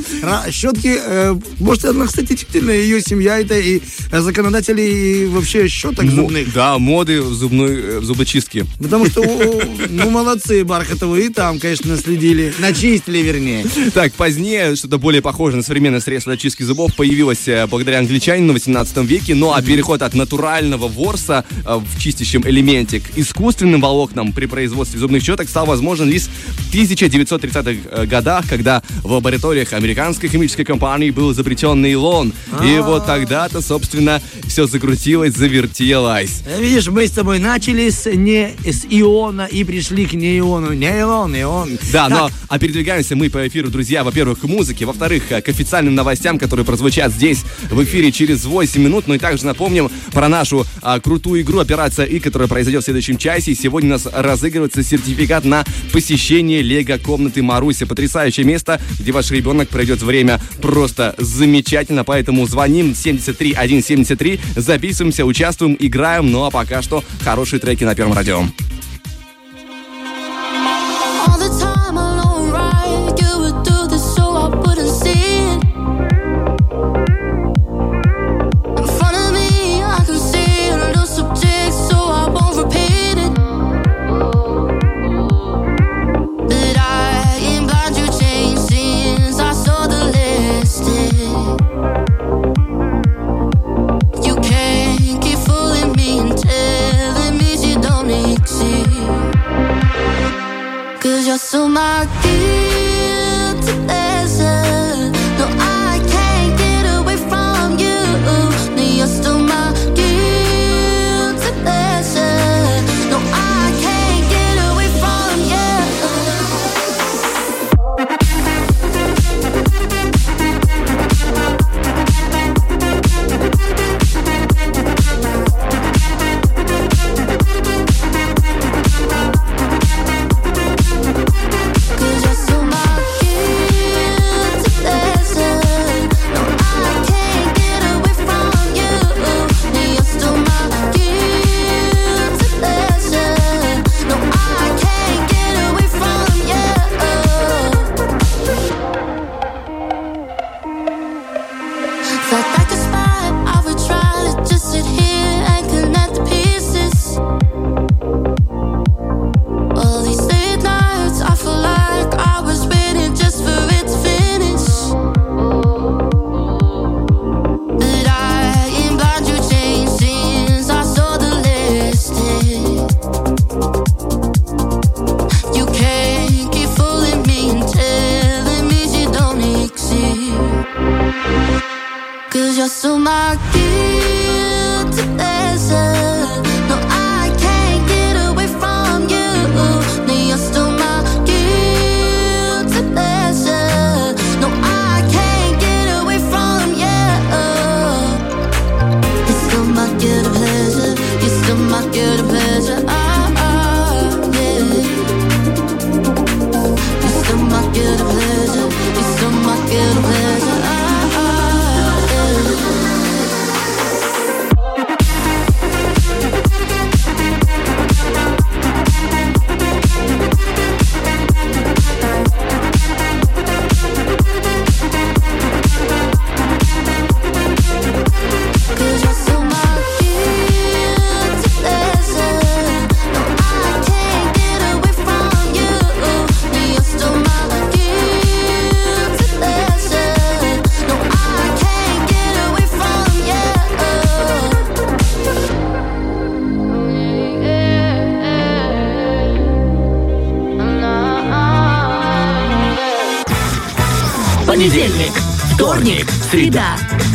[0.50, 3.80] Щетки, э, может, она, кстати, действительно, ее семья это и
[4.12, 6.52] законодатели и вообще щеток зубных.
[6.52, 8.66] Да, моды в зубной, э, в зубочистке.
[8.78, 9.22] Потому что,
[9.88, 13.64] ну, молодцы, Бархатовы, и там, конечно, следили, начистили, вернее.
[13.94, 18.52] Так, позднее что-то более похожее на современное средство для чистки зубов появилось э, благодаря англичанину
[18.52, 24.32] в 18 веке, ну а переход от натурального ворса в чистящем элементе к искусственным волокнам
[24.32, 29.72] при производстве зубных щеток стал возможен лишь в 1930 60-х э, годах, когда в лабораториях
[29.72, 32.32] американской химической компании был изобретен нейлон.
[32.64, 36.42] И вот тогда-то, собственно, все закрутилось, завертелось.
[36.46, 40.72] Э, Видишь, мы с тобой начали с не с иона и пришли к неону.
[40.72, 41.78] Неон, неон.
[41.92, 45.48] Да, Так, но а передвигаемся мы по эфиру, друзья, во-первых, к музыке, во-вторых, э, к
[45.48, 49.04] официальным новостям, которые прозвучат здесь в эфире через 8 минут.
[49.06, 53.18] Ну и также напомним про нашу а, крутую игру «Операция И», которая произойдет в следующем
[53.18, 53.52] часе.
[53.52, 57.86] И сегодня у нас разыгрывается сертификат на посещение лего-комнаты Маруся.
[57.86, 62.04] Потрясающее место, где ваш ребенок проведет время просто замечательно.
[62.04, 66.30] Поэтому звоним 73173, записываемся, участвуем, играем.
[66.30, 68.44] Ну а пока что хорошие треки на Первом радио.
[101.50, 102.19] so much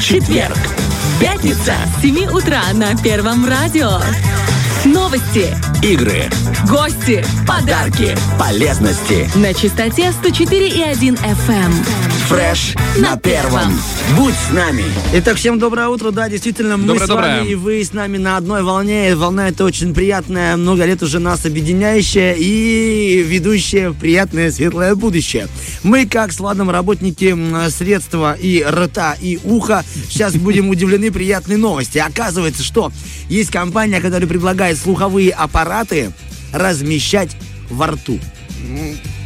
[0.06, 0.56] четверг,
[1.20, 4.00] пятница с 7 утра на Первом радио.
[4.86, 5.48] Новости,
[5.82, 6.26] Игры,
[6.70, 8.16] гости, подарки.
[8.40, 9.28] полезности.
[9.36, 11.74] На частоте 104,1 FM.
[12.28, 13.80] Фреш на первом.
[14.16, 14.84] Будь с нами.
[15.14, 16.12] Итак, всем доброе утро.
[16.12, 17.44] Да, действительно, мы Доброе, с вами, доброе.
[17.52, 19.10] и вы с нами на одной волне.
[19.10, 24.94] И Волна это очень приятная, много лет уже нас объединяющая и ведущая в приятное светлое
[24.94, 25.48] будущее.
[25.86, 32.00] Мы, как с Владом, работники средства и рта, и уха, сейчас будем удивлены приятной новости.
[32.00, 32.92] Оказывается, что
[33.30, 36.12] есть компания, которая предлагает слуховые аппараты
[36.52, 37.38] размещать
[37.70, 38.20] во рту.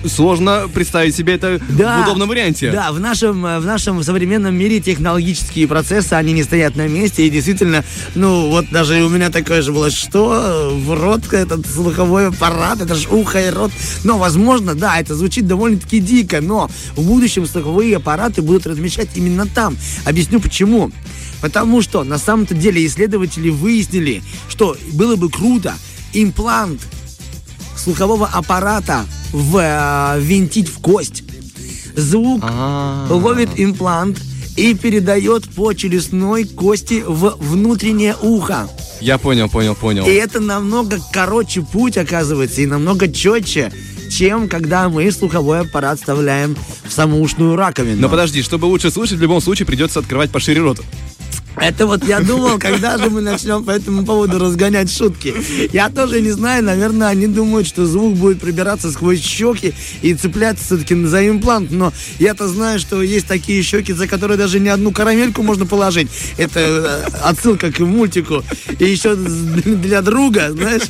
[0.06, 2.72] Сложно представить себе это в удобном варианте.
[2.72, 7.28] Да, в нашем, э, в нашем современном мире технологические процессы, они не стоят на месте.
[7.28, 7.84] И действительно,
[8.16, 12.96] ну, вот даже у меня такое же было, что в рот этот слуховой аппарат, это
[12.96, 13.72] же ухо и рот.
[14.06, 19.46] Но, возможно, да, это звучит довольно-таки дико, но в будущем слуховые аппараты будут размещать именно
[19.48, 19.76] там.
[20.06, 20.92] Объясню почему.
[21.42, 25.74] Потому что на самом-то деле исследователи выяснили, что было бы круто
[26.14, 26.82] имплант
[27.76, 31.24] слухового аппарата ввинтить в кость.
[31.96, 32.44] Звук
[33.10, 34.20] ловит имплант
[34.56, 38.70] и передает по челюстной кости в внутреннее ухо.
[39.00, 40.06] Я понял, понял, понял.
[40.06, 43.72] И это намного короче путь, оказывается, и намного четче,
[44.12, 48.02] чем когда мы слуховой аппарат вставляем в самоушную раковину.
[48.02, 50.82] Но подожди, чтобы лучше слышать, в любом случае придется открывать пошире рот.
[51.62, 55.34] Это вот я думал, когда же мы начнем по этому поводу разгонять шутки.
[55.74, 60.64] Я тоже не знаю, наверное, они думают, что звук будет пробираться сквозь щеки и цепляться
[60.64, 61.72] все-таки за имплант.
[61.72, 66.10] Но я-то знаю, что есть такие щеки, за которые даже не одну карамельку можно положить.
[66.38, 68.44] Это э, отсылка к мультику.
[68.80, 70.90] И еще для друга, знаешь.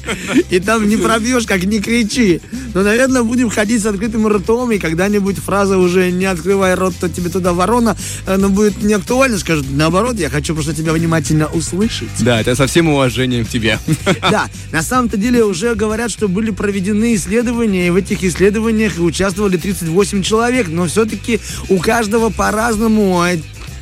[0.49, 2.41] И там не пробьешь, как не кричи.
[2.73, 7.09] Но, наверное, будем ходить с открытым ртом, и когда-нибудь фраза уже не открывай рот, то
[7.09, 7.97] тебе туда ворона,
[8.27, 12.09] она будет не актуальна, скажет, наоборот, я хочу просто тебя внимательно услышать.
[12.19, 13.79] Да, это со всем уважением к тебе.
[14.29, 19.55] Да, на самом-то деле уже говорят, что были проведены исследования, и в этих исследованиях участвовали
[19.55, 21.39] 38 человек, но все-таки
[21.69, 23.23] у каждого по-разному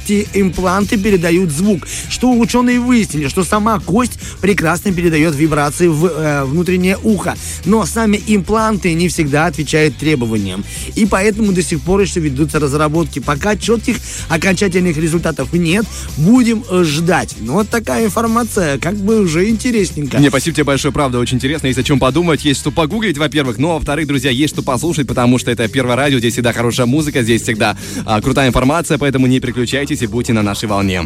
[0.07, 1.87] эти импланты передают звук.
[2.09, 7.35] Что ученые выяснили, что сама кость прекрасно передает вибрации в э, внутреннее ухо,
[7.65, 10.63] но сами импланты не всегда отвечают требованиям.
[10.95, 13.19] И поэтому до сих пор еще ведутся разработки.
[13.19, 13.97] Пока четких
[14.29, 15.85] окончательных результатов нет,
[16.17, 17.35] будем э, ждать.
[17.39, 20.17] Ну, вот такая информация, как бы уже интересненько.
[20.17, 21.67] Не, спасибо тебе большое, правда, очень интересно.
[21.67, 23.57] Есть о чем подумать, есть что погуглить, во-первых.
[23.57, 26.85] Ну, а во-вторых, друзья, есть что послушать, потому что это первое радио, здесь всегда хорошая
[26.87, 31.00] музыка, здесь всегда а, крутая информация, поэтому не переключайтесь и будьте на нашей волне.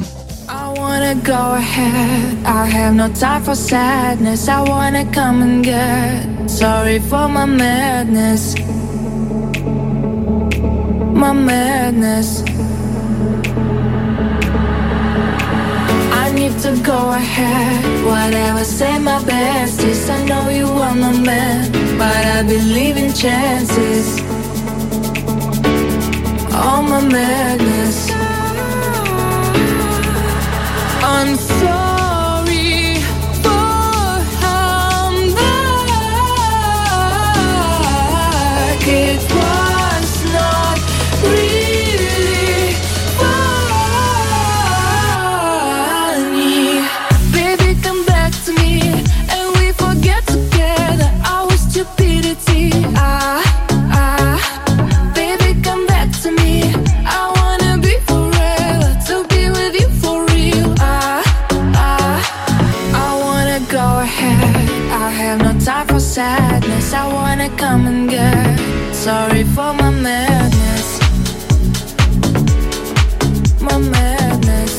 [0.48, 2.44] I wanna go ahead.
[2.44, 4.48] I have no time for sadness.
[4.48, 8.56] I wanna come and get sorry for my madness.
[11.14, 12.42] My madness.
[16.22, 18.04] I need to go ahead.
[18.04, 20.10] Whatever, say my bestest.
[20.10, 24.20] I know you are my man, but I believe in chances.
[26.52, 28.19] All my madness.
[69.01, 70.87] Sorry for my madness.
[73.59, 74.73] My madness.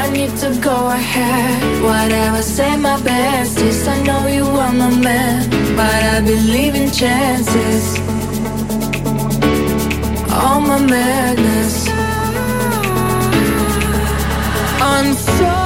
[0.00, 1.82] I need to go ahead.
[1.84, 3.86] Whatever, say my bestest.
[3.86, 7.84] I know you are my man, but I believe in chances.
[10.32, 11.86] All my madness.
[14.80, 15.63] I'm sorry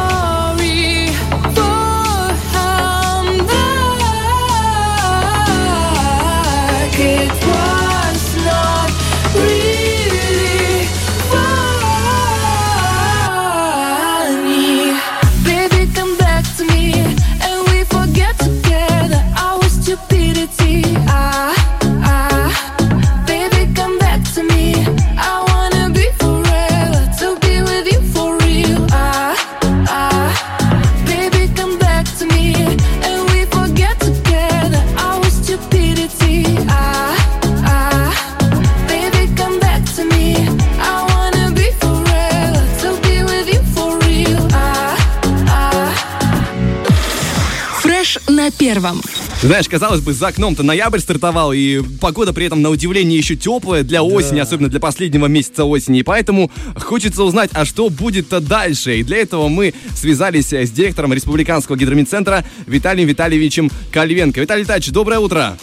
[48.79, 49.03] первом.
[49.43, 53.83] Знаешь, казалось бы, за окном-то ноябрь стартовал, и погода при этом, на удивление, еще теплая
[53.83, 56.01] для осени, особенно для последнего месяца осени.
[56.01, 58.99] И поэтому хочется узнать, а что будет-то дальше.
[58.99, 64.41] И для этого мы связались с директором Республиканского гидромедцентра Виталием Витальевичем Кальвенко.
[64.41, 65.57] Виталий Витальевич, доброе утро.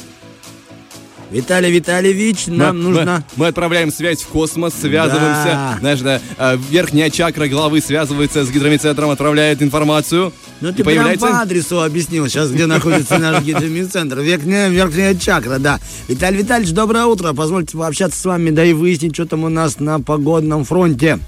[1.31, 3.23] Виталий Витальевич, нам мы, нужно...
[3.35, 5.45] Мы, мы отправляем связь в космос, связываемся.
[5.45, 5.77] Да.
[5.79, 10.31] Знаешь, да, э, верхняя чакра головы связывается с гидромедцентром, отправляет информацию.
[10.61, 14.19] Ну, ты прям по адресу объяснил сейчас, где находится наш гидромедцентр.
[14.19, 15.79] Верхняя, верхняя чакра, да.
[16.07, 17.33] Виталий Витальевич, доброе утро.
[17.33, 21.19] Позвольте пообщаться с вами, да и выяснить, что там у нас на погодном фронте.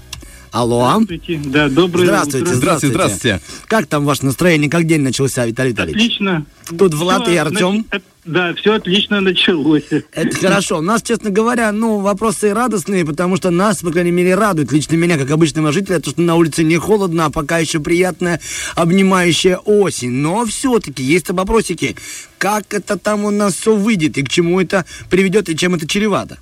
[0.50, 0.88] Алло.
[1.02, 1.40] Здравствуйте.
[1.44, 2.54] Да, доброе Здравствуйте, утро.
[2.54, 3.40] Здравствуйте, здравствуйте.
[3.66, 4.70] Как там ваше настроение?
[4.70, 5.96] Как день начался, Виталий Витальевич?
[5.96, 6.46] Отлично.
[6.78, 7.84] Тут Влад Всё, и Артем.
[7.88, 9.86] значит, Да, все отлично началось.
[10.12, 10.78] Это хорошо.
[10.78, 14.96] У нас, честно говоря, ну, вопросы радостные, потому что нас, по крайней мере, радует, лично
[14.96, 18.38] меня, как обычного жителя, то, что на улице не холодно, а пока еще приятная
[18.74, 20.10] обнимающая осень.
[20.10, 21.96] Но все-таки есть вопросики.
[22.36, 25.88] Как это там у нас все выйдет, и к чему это приведет, и чем это
[25.88, 26.36] чревато?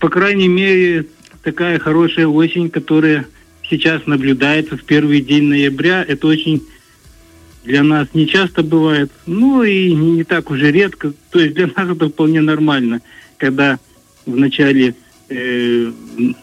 [0.00, 1.06] По крайней мере,
[1.44, 3.28] такая хорошая осень, которая
[3.70, 6.64] сейчас наблюдается в первый день ноября, это очень
[7.64, 11.12] для нас не часто бывает, ну и не, так уже редко.
[11.30, 13.00] То есть для нас это вполне нормально,
[13.38, 13.78] когда
[14.26, 14.94] в начале
[15.28, 15.90] э,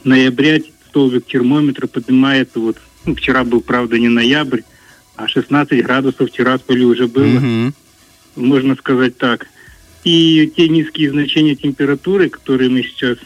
[0.03, 0.59] ноября
[0.89, 4.61] столбик термометра поднимается, вот ну, вчера был, правда, не ноябрь,
[5.15, 7.73] а 16 градусов в Тирасполе уже было, Мгм.
[8.35, 9.47] можно сказать так.
[10.03, 13.17] И те низкие значения температуры, которые мы сейчас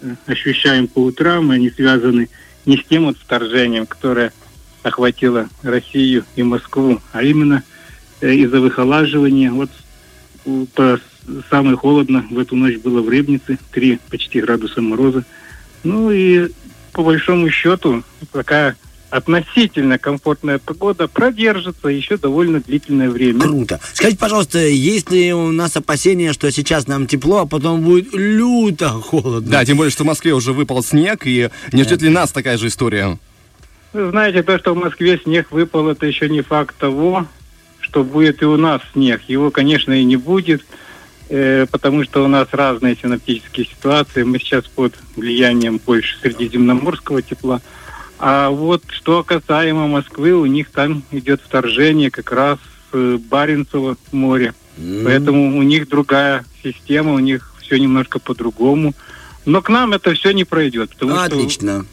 [0.00, 2.30] э, ощущаем по утрам, они связаны
[2.64, 4.32] не с тем вот вторжением, которое
[4.82, 7.62] охватило Россию и Москву, а именно
[8.20, 9.50] э, из-за выхолаживания.
[9.52, 9.70] Вот
[10.74, 11.00] по-
[11.50, 15.24] самое холодно в эту ночь было в Рыбнице, 3 почти градуса мороза.
[15.84, 16.48] Ну и
[16.92, 18.02] по большому счету
[18.32, 18.76] такая
[19.10, 23.40] относительно комфортная погода продержится еще довольно длительное время.
[23.42, 23.78] Круто.
[23.92, 28.88] Скажите, пожалуйста, есть ли у нас опасения, что сейчас нам тепло, а потом будет люто
[28.88, 29.50] холодно?
[29.50, 32.56] Да, тем более, что в Москве уже выпал снег, и не ждет ли нас такая
[32.56, 33.18] же история?
[33.92, 37.26] Вы знаете, то, что в Москве снег выпал, это еще не факт того,
[37.80, 39.22] что будет и у нас снег.
[39.28, 40.64] Его, конечно, и не будет,
[41.28, 44.22] э, потому что у нас разные синоптические ситуации.
[44.22, 47.60] Мы сейчас под влиянием больше средиземноморского тепла.
[48.18, 52.58] А вот что касаемо Москвы, у них там идет вторжение как раз
[52.92, 54.54] с Баренцева моря.
[55.04, 58.94] Поэтому у них другая система, у них все немножко по-другому.
[59.44, 60.90] Но к нам это все не пройдет.
[60.90, 61.86] Потому что Отлично.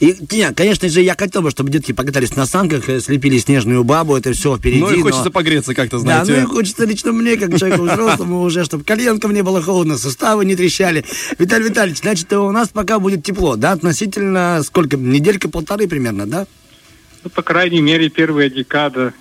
[0.00, 3.82] И, не, конечно же, я хотел бы, чтобы детки покатались на санках, э, слепили снежную
[3.82, 4.78] бабу, это все впереди.
[4.80, 6.32] Ну и но- хочется погреться как-то, Да, знаете.
[6.36, 10.44] ну и хочется лично мне, как человеку взрослому уже, чтобы коленкам не было холодно, суставы
[10.44, 11.04] не трещали.
[11.38, 16.46] Виталий Витальевич, значит, у нас пока будет тепло, да, относительно сколько, неделька-полторы примерно, да?
[17.24, 19.12] Ну, по крайней мере, первая декада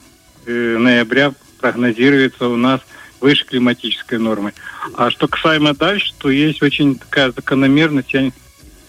[0.45, 2.82] э, ноября прогнозируется у нас
[3.19, 4.53] выше климатической нормы.
[4.93, 8.13] А что касаемо дальше, то есть очень такая закономерность.
[8.13, 8.32] Я-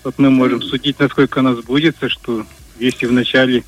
[0.08, 2.46] вот мы можем судить, насколько она сбудется, что
[2.78, 3.62] если в начале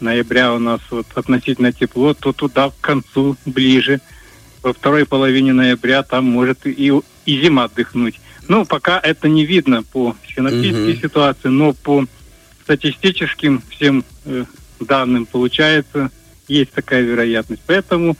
[0.00, 4.02] ноября у нас вот относительно тепло, то туда к концу ближе.
[4.62, 6.92] Во второй половине ноября там может и,
[7.24, 8.20] и зима отдохнуть.
[8.48, 11.00] Ну, пока это не видно по синоптической Мгм.
[11.00, 12.04] ситуации, но по
[12.64, 14.44] статистическим всем э,
[14.80, 16.10] данным получается,
[16.48, 17.62] есть такая вероятность.
[17.66, 18.14] Поэтому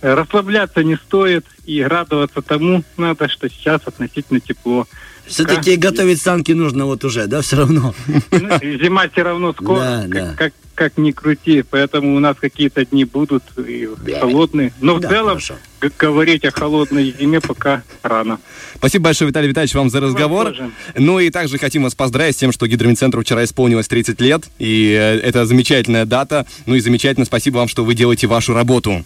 [0.00, 4.86] расслабляться не стоит и радоваться тому надо, что сейчас относительно тепло.
[5.26, 7.94] Все-таки Пока готовить санки нужно вот уже, да, все равно.
[8.30, 10.34] Ну, Зима все равно скоро, Да, как, да.
[10.36, 11.62] Как, как ни крути.
[11.68, 13.86] Поэтому у нас какие-то дни будут и
[14.18, 14.72] холодные.
[14.80, 15.56] Но в Да, целом хорошо.
[15.98, 18.38] говорить о холодной зиме пока рано.
[18.76, 20.54] Спасибо большое, Виталий Витальевич, вам за разговор.
[20.96, 24.44] Ну и также хотим вас поздравить с тем, что Гидромедцентру вчера исполнилось 30 лет.
[24.58, 26.46] И э, это замечательная дата.
[26.64, 29.04] Ну и замечательно, спасибо вам, что вы делаете вашу работу.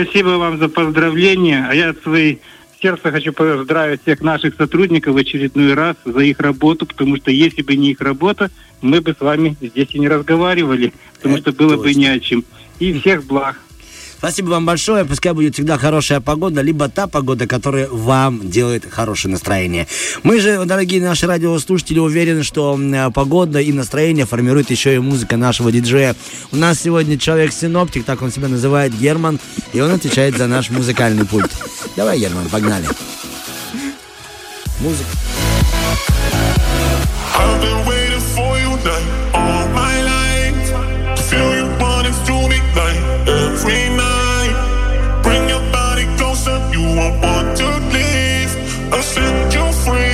[0.00, 1.66] Спасибо вам за поздравления.
[1.68, 2.38] А я от своей
[2.80, 7.62] сердца хочу поздравить всех наших сотрудников в очередной раз за их работу, потому что если
[7.62, 8.48] бы не их работа,
[8.80, 11.98] мы бы с вами здесь и не разговаривали, потому Это что было бы точно.
[11.98, 12.44] не о чем.
[12.78, 13.60] И всех благ.
[14.18, 15.04] Спасибо вам большое.
[15.04, 19.86] Пускай будет всегда хорошая погода, либо та погода, которая вам делает хорошее настроение.
[20.24, 22.76] Мы же, дорогие наши радиослушатели, уверены, что
[23.14, 26.16] погода и настроение формирует еще и музыка нашего диджея.
[26.50, 29.38] У нас сегодня человек-синоптик, так он себя называет, Герман,
[29.72, 31.50] и он отвечает за наш музыкальный пульт.
[31.96, 32.88] Давай, Герман, погнали.
[34.80, 35.10] Музыка.
[37.36, 39.17] I've been waiting for you like
[48.90, 50.07] I'll set you free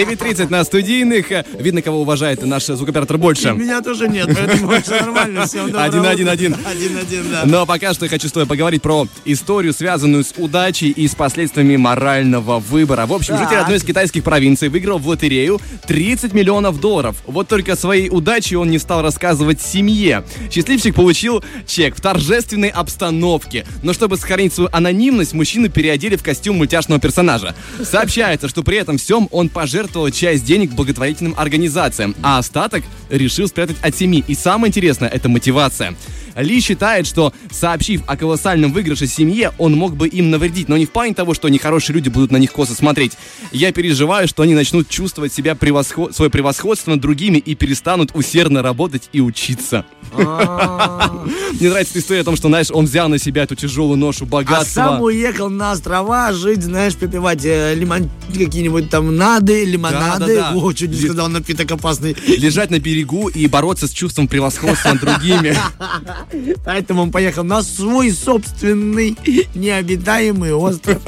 [0.00, 1.26] 9.30 на студийных.
[1.58, 3.52] Видно, кого уважает наш звукоператор больше.
[3.52, 5.46] Меня тоже нет, поэтому все нормально.
[5.46, 6.10] Всем Один, утра.
[6.10, 6.56] один, один.
[6.64, 7.42] Один-один, да.
[7.44, 11.14] Но пока что я хочу с тобой поговорить про историю, связанную с удачей и с
[11.14, 13.04] последствиями морального выбора.
[13.04, 17.16] В общем, житель одной из китайских провинций выиграл в лотерею 30 миллионов долларов.
[17.26, 20.24] Вот только о своей удаче он не стал рассказывать семье.
[20.50, 23.66] Счастливчик получил чек в торжественной обстановке.
[23.82, 27.54] Но чтобы сохранить свою анонимность, мужчину переодели в костюм мультяшного персонажа.
[27.82, 33.76] Сообщается, что при этом всем он пожертвовал часть денег благотворительным организациям, а остаток решил спрятать
[33.82, 34.24] от семьи.
[34.26, 35.94] И самое интересное, это мотивация.
[36.36, 40.86] Ли считает, что сообщив о колоссальном выигрыше семье, он мог бы им навредить, но не
[40.86, 43.12] в плане того, что нехорошие люди будут на них косо смотреть.
[43.52, 46.14] Я переживаю, что они начнут чувствовать себя превосход...
[46.14, 49.84] свое превосходство над другими и перестанут усердно работать и учиться.
[50.12, 54.28] Мне нравится история о том, что, знаешь, он взял на себя эту тяжелую ношу А
[54.28, 54.82] богатства.
[54.82, 58.10] сам уехал на острова жить, знаешь, попивать э, лимон...
[58.32, 60.40] какие-нибудь там нады, лимонады.
[60.54, 62.16] О, чуть не сказал, напиток опасный.
[62.26, 65.56] Лежать на берегу и бороться с чувством превосходства над другими.
[66.64, 69.16] Поэтому он поехал на свой собственный
[69.54, 70.98] необитаемый остров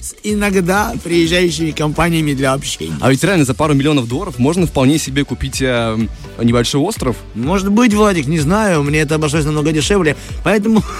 [0.00, 2.96] с иногда приезжающими компаниями для общения.
[3.00, 5.98] А ведь реально за пару миллионов долларов можно вполне себе купить э,
[6.42, 7.16] небольшой остров.
[7.34, 10.82] Может быть, Владик, не знаю, мне это обошлось намного дешевле, поэтому...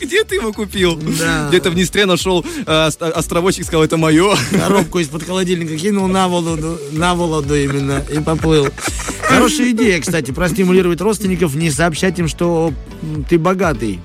[0.00, 0.96] Где ты его купил?
[1.18, 1.48] Да.
[1.48, 4.36] Где-то в Днестре нашел э, ост- островочек, сказал, это мое.
[4.50, 8.68] коробку из-под холодильника кинул на воду, на воду именно и поплыл.
[9.22, 12.72] Хорошая идея, кстати, простимулировать родственников, не сообщать им, что
[13.28, 14.00] ты богатый.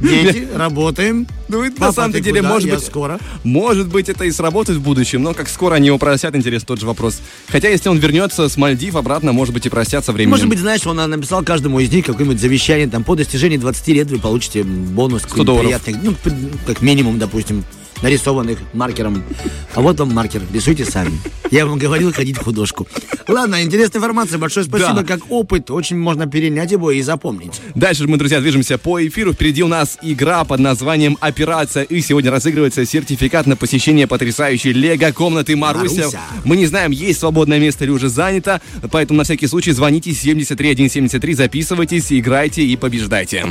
[0.00, 1.26] Дети, работаем.
[1.48, 2.48] Ну, это Папа, на самом деле, куда?
[2.48, 3.18] может Я быть, скоро.
[3.44, 6.80] может быть, это и сработает в будущем, но как скоро они его просят, интересно тот
[6.80, 7.20] же вопрос.
[7.48, 10.30] Хотя, если он вернется с Мальдив обратно, может быть, и простятся временем.
[10.30, 14.10] Может быть, знаешь, он написал каждому из них какое-нибудь завещание, там, по достижении 20 лет
[14.10, 15.66] вы получите бонус 100 долларов.
[15.66, 16.14] приятный, ну,
[16.66, 17.64] как минимум, допустим,
[18.02, 19.22] нарисованных маркером.
[19.74, 21.12] А вот вам маркер, рисуйте сами.
[21.50, 22.86] Я вам говорил ходить в художку.
[23.28, 24.94] Ладно, интересная информация, большое спасибо.
[24.94, 25.04] Да.
[25.04, 27.60] Как опыт, очень можно перенять его и запомнить.
[27.74, 29.32] Дальше мы, друзья, движемся по эфиру.
[29.32, 31.84] Впереди у нас игра под названием «Операция».
[31.84, 36.02] И сегодня разыгрывается сертификат на посещение потрясающей лего-комнаты Маруся.
[36.02, 36.20] Маруся.
[36.44, 38.60] Мы не знаем, есть свободное место или уже занято,
[38.90, 43.46] поэтому на всякий случай звоните 73173, записывайтесь, играйте и побеждайте.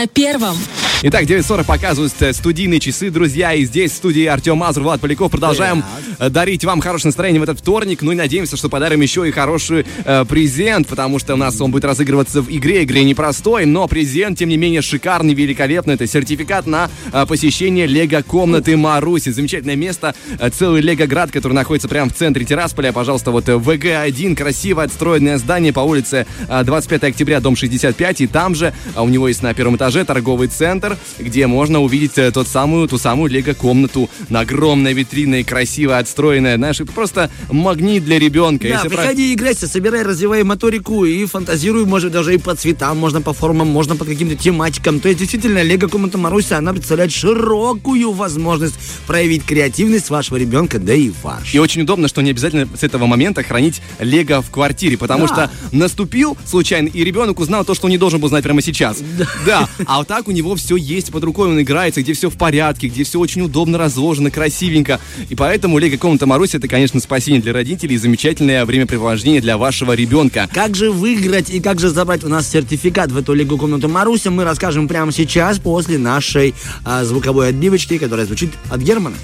[0.00, 0.56] На первом.
[1.02, 3.54] Итак, 9.40 показывают э, студийные часы, друзья.
[3.54, 5.30] И здесь в студии Артем Мазур, Влад Поляков.
[5.30, 5.82] Продолжаем
[6.18, 8.02] э, дарить вам хорошее настроение в этот вторник.
[8.02, 11.70] Ну и надеемся, что подарим еще и хороший э, презент, потому что у нас он
[11.70, 12.84] будет разыгрываться в игре.
[12.84, 15.94] Игре непростой, но презент, тем не менее, шикарный, великолепный.
[15.94, 19.30] Это сертификат на э, посещение лего-комнаты Маруси.
[19.30, 22.92] Замечательное место, э, целый лего-град, который находится прямо в центре Тирасполя.
[22.92, 28.20] Пожалуйста, вот э, ВГ-1, красиво отстроенное здание по улице э, 25 октября, дом 65.
[28.20, 32.16] И там же а у него есть на первом этаже торговый центр, где можно увидеть
[32.18, 36.56] э, тот самую, ту самую лего-комнату на огромной витриной, красиво отстроенная.
[36.56, 38.64] Знаешь, просто магнит для ребенка.
[38.68, 42.98] Да, Если про- приходи, играйся, собирай, развивай моторику и фантазируй, может, даже и по цветам,
[42.98, 45.00] можно по формам, можно по каким-то тематикам.
[45.00, 48.74] То есть, действительно, Лего Комната Маруся, она представляет широкую возможность
[49.06, 51.54] проявить креативность вашего ребенка, да и ваш.
[51.54, 55.34] И очень удобно, что не обязательно с этого момента хранить лего в квартире, потому Да.
[55.34, 58.98] что наступил случайно, и ребенок узнал то, что он не должен был знать прямо сейчас.
[59.46, 59.68] Да.
[59.86, 62.88] А вот так у него все есть под рукой, он играется, где все в порядке,
[62.88, 65.00] где все очень удобно разложено, красивенько.
[65.28, 69.92] И поэтому лего комната Маруси это, конечно, спасение для родителей и замечательное времяпрепровождение для вашего
[69.92, 70.48] ребенка.
[70.52, 74.30] Как же выиграть и как же забрать у нас сертификат в эту Лего комнату Маруся,
[74.30, 76.54] мы расскажем прямо сейчас после нашей
[76.84, 79.16] а, звуковой отбивочки, которая звучит от Германа.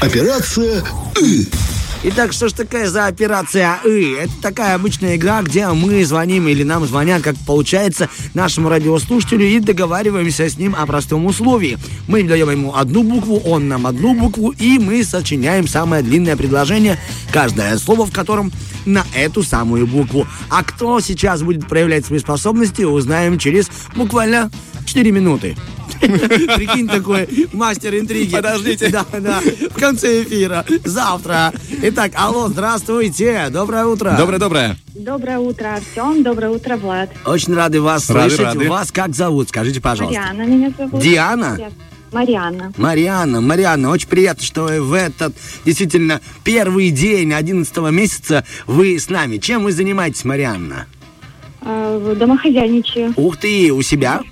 [0.00, 0.84] Операция
[2.04, 4.12] Итак, что ж такая за операция «И»?
[4.12, 9.58] Это такая обычная игра, где мы звоним или нам звонят, как получается, нашему радиослушателю и
[9.58, 11.76] договариваемся с ним о простом условии.
[12.06, 17.00] Мы даем ему одну букву, он нам одну букву, и мы сочиняем самое длинное предложение,
[17.32, 18.52] каждое слово в котором
[18.86, 20.24] на эту самую букву.
[20.50, 24.52] А кто сейчас будет проявлять свои способности, узнаем через буквально
[24.86, 25.56] 4 минуты.
[26.00, 28.32] Прикинь, такой мастер интриги.
[28.32, 28.88] Подождите.
[28.90, 29.40] Да, да.
[29.40, 30.64] В конце эфира.
[30.84, 31.52] Завтра.
[31.82, 33.46] Итак, алло, здравствуйте.
[33.50, 34.14] Доброе утро.
[34.16, 34.76] Доброе-доброе.
[34.94, 36.22] Доброе утро, Артем.
[36.22, 37.10] Доброе утро, Влад.
[37.24, 38.54] Очень рады вас Рады, слышать.
[38.54, 38.68] рады.
[38.68, 39.48] Вас как зовут?
[39.48, 40.20] Скажите, пожалуйста.
[40.20, 41.00] Мариана меня зовут.
[41.02, 41.54] Диана?
[41.54, 41.72] Привет.
[42.10, 42.72] Марианна.
[42.78, 45.34] Марианна, Марианна, очень приятно, что в этот
[45.66, 49.36] действительно первый день 11 месяца вы с нами.
[49.36, 50.86] Чем вы занимаетесь, Марианна?
[51.60, 53.12] Э, Домохозяйничаю.
[53.16, 54.22] Ух ты, у себя?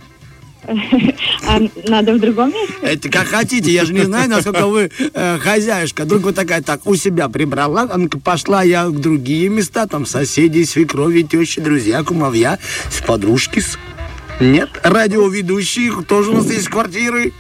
[1.47, 2.75] А надо в другом месте?
[2.83, 6.05] Это как хотите, я же не знаю, насколько вы э, хозяюшка.
[6.05, 7.89] Вдруг вы такая, так, у себя прибрала,
[8.25, 12.59] пошла я в другие места, там соседи, свекрови, тещи, друзья, кумовья,
[12.91, 13.63] с подружки.
[14.41, 17.33] Нет, радиоведущие, тоже у нас есть квартиры.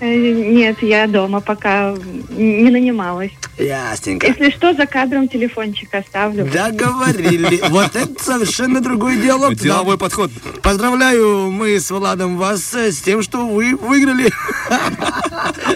[0.00, 1.94] Э, Нет, я дома пока
[2.30, 3.32] не нанималась.
[3.58, 4.26] Ясненько.
[4.26, 6.44] Если что, за кадром телефончик оставлю.
[6.46, 7.60] Договорили.
[7.70, 9.54] Вот это совершенно другой диалог.
[9.54, 10.30] Деловой подход.
[10.62, 14.30] Поздравляю мы с Владом вас э, с тем, что вы выиграли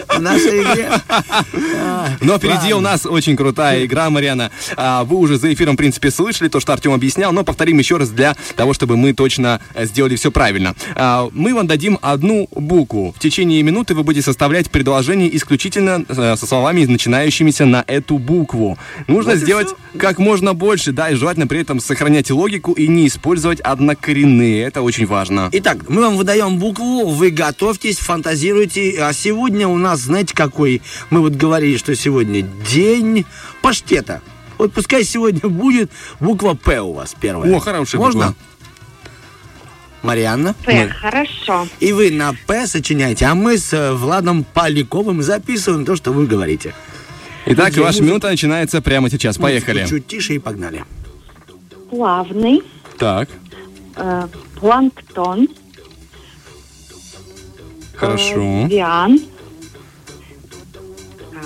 [0.09, 0.89] в нашей игре.
[1.79, 4.51] А, Но впереди у нас очень крутая игра, Марьяна.
[4.77, 7.97] А, Вы уже за эфиром, в принципе, слышали то, что Артем объяснял, но повторим еще
[7.97, 10.75] раз для того, чтобы мы точно э, сделали все правильно.
[10.95, 13.13] А, Мы вам дадим одну букву.
[13.15, 18.77] В течение минуты вы будете составлять предложение исключительно э, со словами, начинающимися на эту букву.
[19.07, 23.61] Нужно сделать как можно больше, да, и желательно при этом сохранять логику и не использовать
[23.61, 24.63] однокоренные.
[24.63, 25.49] Это очень важно.
[25.53, 28.97] Итак, мы вам выдаем букву, вы готовьтесь, фантазируйте.
[29.01, 30.81] А сегодня у нас, знаете, какой?
[31.09, 33.25] Мы вот говорили, что сегодня день
[33.61, 34.21] паштета.
[34.57, 37.55] Вот пускай сегодня будет буква П у вас первая.
[37.55, 38.27] О, хорошая Можно?
[38.27, 38.35] буква.
[40.03, 40.55] Марианна?
[40.65, 41.67] П, хорошо.
[41.79, 46.25] И вы на П сочиняете, а мы с э, Владом Поляковым записываем то, что вы
[46.25, 46.73] говорите.
[47.45, 49.37] Итак, Друзья, ваша музыка- минута начинается прямо сейчас.
[49.37, 49.85] Поехали.
[49.87, 50.83] Чуть тише и погнали.
[51.89, 52.61] Плавный.
[52.97, 53.29] Так,
[53.95, 54.27] э,
[54.59, 55.47] Планктон.
[57.95, 58.65] хорошо.
[58.67, 59.19] Виан.
[61.31, 61.41] Так,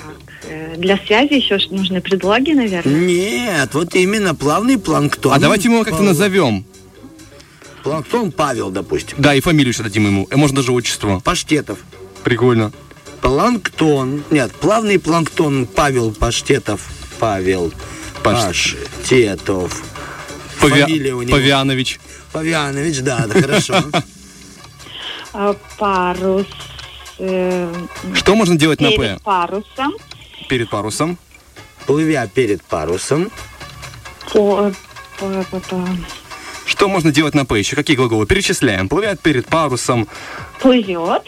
[0.49, 2.93] э, Для связи еще нужны предлоги, наверное.
[2.93, 5.33] Нет, вот именно плавный планктон.
[5.33, 6.65] А давайте мы его как-то назовем.
[7.85, 9.15] Планктон Павел, допустим.
[9.21, 10.27] Да, и фамилию еще дадим ему.
[10.31, 11.19] Э, Можно даже отчество.
[11.19, 11.77] Паштетов.
[12.23, 12.71] Прикольно.
[13.21, 14.23] Планктон.
[14.31, 16.81] Нет, плавный планктон Павел Паштетов.
[17.19, 17.71] Павел
[18.23, 19.83] Паш- Паштетов.
[20.59, 21.31] Павя- Фамилия у него.
[21.31, 21.99] Павианович.
[22.31, 23.75] Павианович, да, да, хорошо.
[25.33, 26.47] Э, Парус.
[27.19, 27.71] э,
[28.15, 28.97] Что можно делать на П?
[28.97, 29.93] Перед парусом.
[30.49, 31.19] Перед парусом.
[31.85, 33.29] Плывя перед парусом.
[34.33, 34.73] По,
[35.19, 35.87] по- по- по-
[36.65, 37.59] Что можно делать на П?
[37.59, 38.25] Еще какие глаголы?
[38.25, 38.89] Перечисляем.
[38.89, 40.07] Плывет перед парусом.
[40.59, 41.23] Плывет.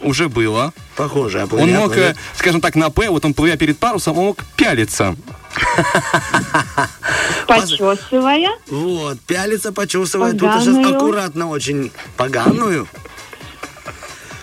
[0.00, 0.72] Уже было.
[0.96, 4.26] Похоже, а Он мог, э, скажем так, на П, вот он плывя перед парусом, он
[4.26, 5.16] мог пялиться.
[7.48, 8.50] Почесывая.
[8.68, 10.38] Вот, пялится, почувствовать.
[10.38, 11.90] Тут сейчас аккуратно очень.
[12.16, 12.86] Поганую.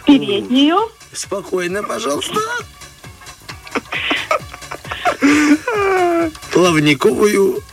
[0.05, 0.91] Переднюю.
[1.13, 2.39] Спокойно, пожалуйста.
[6.51, 7.63] Плавниковую.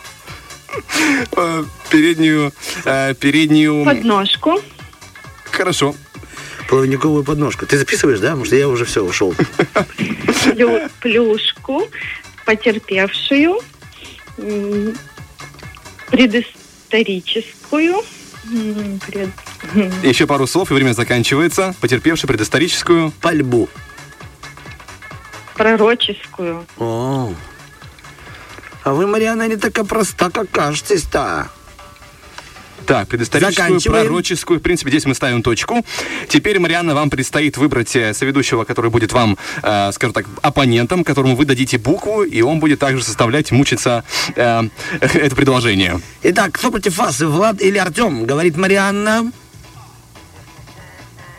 [1.37, 2.53] Э, Переднюю,
[2.85, 3.85] э, переднюю...
[3.85, 4.61] Подножку.
[5.51, 5.95] Хорошо.
[6.69, 7.67] плавниковую подножку.
[7.67, 8.35] Ты записываешь, да?
[8.37, 9.35] Может, я уже все ушел.
[10.45, 11.87] Плю- плюшку,
[12.47, 13.61] потерпевшую,
[16.11, 18.03] предысторическую,
[19.07, 19.31] пред-
[20.03, 21.75] Еще пару слов, и время заканчивается.
[21.81, 23.13] Потерпевший предысторическую.
[23.21, 23.69] Пальбу.
[25.55, 26.67] пророческую.
[26.79, 27.35] О.
[28.85, 31.49] А вы, Марьяна, не такая проста, как кажетесь-то.
[32.87, 34.59] Так, предысторическую, пророческую.
[34.59, 35.85] В принципе, здесь мы ставим точку.
[36.29, 41.37] Теперь, Марианна, вам предстоит выбрать э, соведущего, который будет вам, э, скажем так, оппонентом, которому
[41.37, 44.05] вы дадите букву, и он будет также составлять, мучиться
[44.35, 44.63] э,
[45.01, 46.01] это предложение.
[46.23, 48.25] Итак, кто против вас, Влад или Артем?
[48.25, 49.31] Говорит Марианна.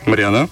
[0.06, 0.48] Марианна?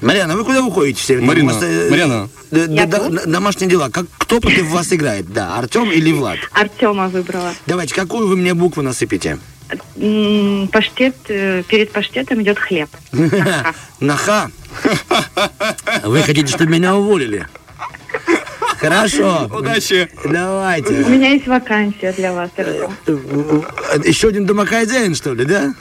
[0.00, 1.18] Марьяна, вы куда уходите все?
[1.18, 2.28] Марина, Может, э, Марьяна.
[2.50, 3.90] д- д- д- домашние дела.
[3.90, 5.32] Как, кто против вас играет?
[5.32, 6.38] Да, Артем или Влад?
[6.52, 7.52] Артема выбрала.
[7.66, 9.38] Давайте, какую вы мне букву насыпите?
[9.96, 12.88] М, Паштет, э, перед паштетом идет хлеб.
[13.12, 13.74] Ага.
[14.00, 14.50] Наха.
[16.04, 17.46] Вы хотите, чтобы меня уволили?
[18.78, 19.50] Хорошо.
[19.52, 20.08] Удачи.
[20.24, 20.92] У Давайте.
[20.92, 22.50] меня есть вакансия для вас.
[24.04, 25.74] Еще один домохозяин, что ли, да?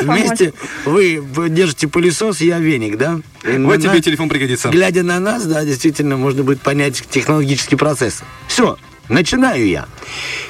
[0.00, 0.52] Вместе
[0.84, 3.20] вы держите пылесос, я веник, да?
[3.44, 4.68] И Вот тебе телефон пригодится.
[4.70, 8.22] Глядя на нас, да, действительно, можно будет понять технологический процесс.
[8.48, 8.76] Все,
[9.08, 9.86] начинаю я.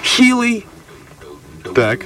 [0.04, 0.64] Хилый,
[1.74, 2.00] Так.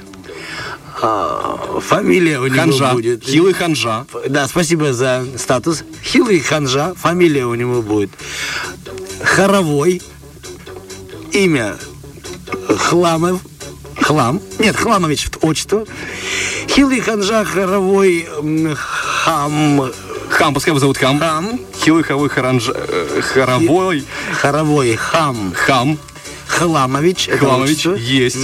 [1.01, 2.91] А, фамилия у него Ханжа.
[2.93, 3.23] будет.
[3.23, 4.05] Хилый ханжа.
[4.27, 5.83] Да, спасибо за статус.
[6.03, 8.09] Хилый Ханжа, фамилия у него будет.
[9.23, 10.01] Хоровой,
[11.31, 11.75] имя
[12.77, 13.41] Хламов,
[14.01, 15.85] Хлам, нет, Хламович отчество.
[16.67, 18.27] Хилый Ханжа, Хоровой,
[18.75, 19.91] Хам,
[20.29, 21.19] Хам, пускай его зовут Хам.
[21.19, 22.69] Хам, Хилый, хавой, харанж...
[22.73, 24.03] э, хоровой.
[24.41, 25.97] Хоровой, Хам, Хам.
[26.47, 27.29] Хламович.
[27.39, 27.85] Хламович.
[27.97, 28.37] Есть.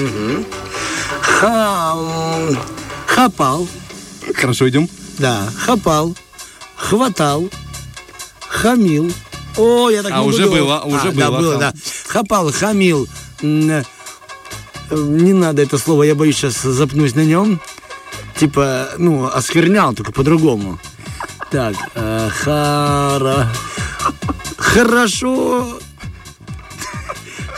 [1.43, 2.57] Хам,
[3.05, 3.67] Хапал,
[4.33, 4.87] Хорошо, идем.
[5.19, 6.15] да, Хапал,
[6.77, 7.49] Хватал,
[8.47, 9.11] Хамил.
[9.57, 10.55] О, я так А, не уже буду.
[10.59, 11.59] было, уже А, Да, было, было, хам.
[11.59, 11.73] да.
[12.07, 13.09] Хапал, Хамил.
[13.41, 13.83] э,
[14.91, 17.59] Не надо это слово, я боюсь, сейчас запнусь на нем.
[18.37, 20.79] Типа, ну, осквернял, только по-другому.
[21.51, 23.49] Так, э, хара...
[24.57, 25.77] Хорошо.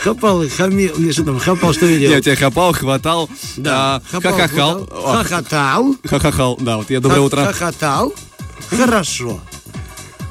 [0.02, 2.14] Хапал, хамил, не, что там, хапал, что я делал?
[2.14, 3.28] Я тебя хапал, хватал.
[3.56, 4.86] Да, а, Хахахал.
[4.86, 5.96] хохотал.
[6.04, 6.56] Хахахал.
[6.60, 7.44] Да, вот я доброе утро.
[7.44, 8.14] Хохотал.
[8.70, 9.40] Хорошо.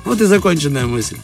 [0.03, 1.18] Вот и законченная мысль.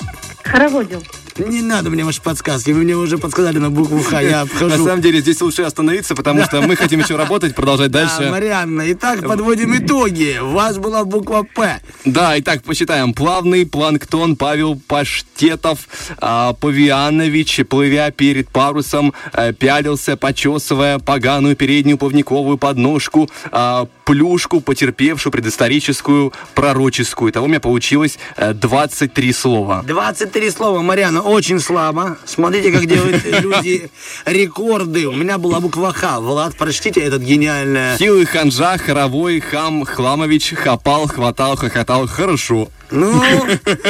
[0.43, 1.03] Хороводил.
[1.37, 2.71] Не надо мне ваши подсказки.
[2.71, 4.19] Вы мне уже подсказали на букву Х.
[4.21, 4.83] Я На обхожу.
[4.85, 8.29] самом деле здесь лучше остановиться, потому что мы хотим еще работать, продолжать Да, дальше.
[8.31, 10.39] Марианна, итак, подводим итоги.
[10.41, 11.79] У вас была буква П.
[12.05, 13.13] Да, итак, посчитаем.
[13.13, 15.87] Плавный планктон Павел Паштетов,
[16.19, 25.31] а, Павианович, плывя перед парусом, а, пялился, почесывая поганую переднюю плавниковую подножку, а, плюшку, потерпевшую
[25.31, 27.31] предысторическую, пророческую.
[27.31, 29.83] Итого у меня получилось а, 23 слова.
[29.87, 30.81] 23 слова,
[31.23, 32.17] Очень слабо.
[32.25, 33.89] Смотрите, как делают люди
[34.25, 35.07] рекорды.
[35.07, 36.19] У меня была буква Х.
[36.19, 37.97] Влад, прочтите этот гениальное...
[37.97, 42.07] Хилый ханжа, хоровой, хам, хламович, хапал, хватал, хохотал.
[42.07, 42.69] Хорошо.
[42.91, 43.23] Ну,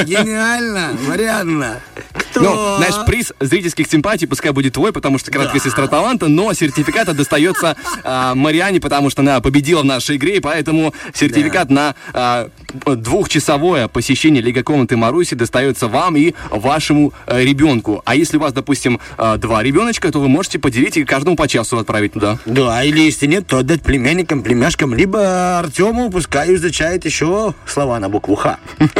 [0.05, 1.79] гениально, Марьяна.
[2.13, 2.41] Кто?
[2.41, 7.13] Ну, знаешь, приз зрительских симпатий пускай будет твой, потому что краткая сестра таланта, но сертификат
[7.15, 12.49] достается а, Мариане, потому что она победила в нашей игре, и поэтому сертификат на а,
[12.86, 18.01] двухчасовое посещение Лига комнаты Маруси достается вам и вашему ребенку.
[18.05, 21.47] А если у вас, допустим, а, два ребеночка, то вы можете поделить и каждому по
[21.47, 22.39] часу отправить туда.
[22.45, 28.09] Да, или если нет, то отдать племянникам, племяшкам, либо Артему, пускай изучает еще слова на
[28.09, 28.59] букву Х.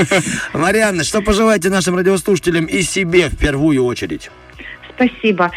[0.53, 4.30] Марьяна, что пожелаете нашим радиослушателям и себе в первую очередь?
[5.01, 5.51] Спасибо.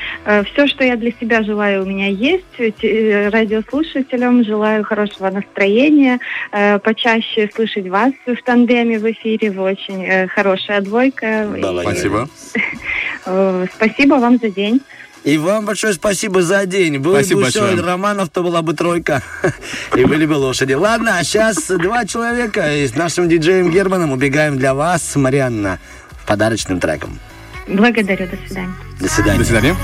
[0.52, 2.44] Все, что я для себя желаю, у меня есть.
[2.56, 6.18] Те- э, Радиослушателям желаю хорошего настроения,
[6.52, 9.50] э, почаще слышать вас в тандеме в эфире.
[9.50, 11.48] Вы очень э, хорошая двойка.
[11.56, 12.28] И, Спасибо.
[13.26, 14.80] э, Спасибо вам за день.
[15.24, 16.98] И вам большое спасибо за день.
[16.98, 17.80] Был Спасибо бы большое.
[17.80, 19.22] романов, то была бы тройка.
[19.96, 20.74] И были бы лошади.
[20.74, 25.78] Ладно, а сейчас два человека и с нашим диджеем Германом убегаем для вас, Марианна,
[26.26, 27.18] подарочным треком.
[27.66, 28.26] Благодарю.
[28.28, 28.74] До свидания.
[29.00, 29.38] До свидания.
[29.38, 29.76] До свидания.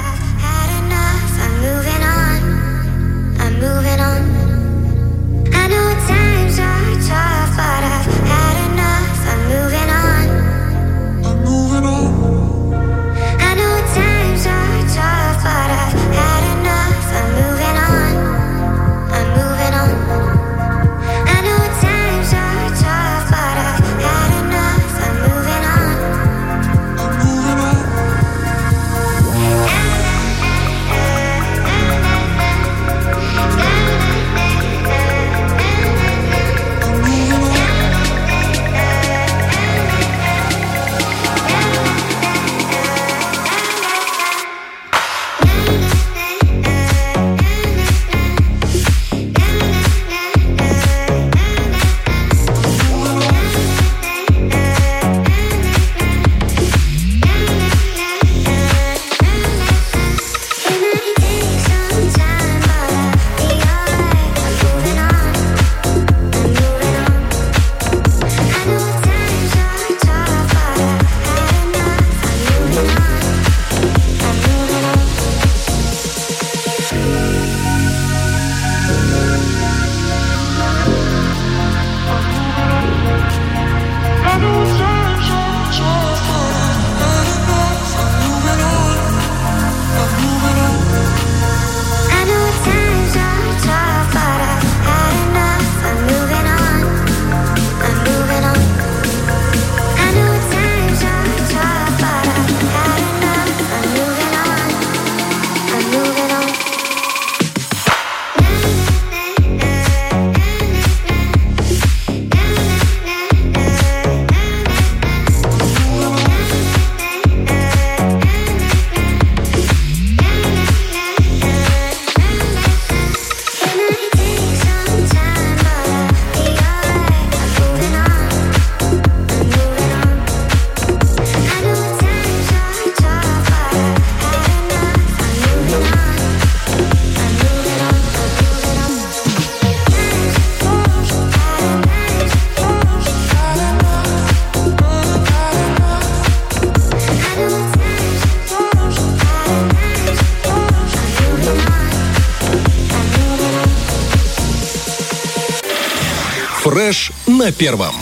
[157.51, 157.94] На первом.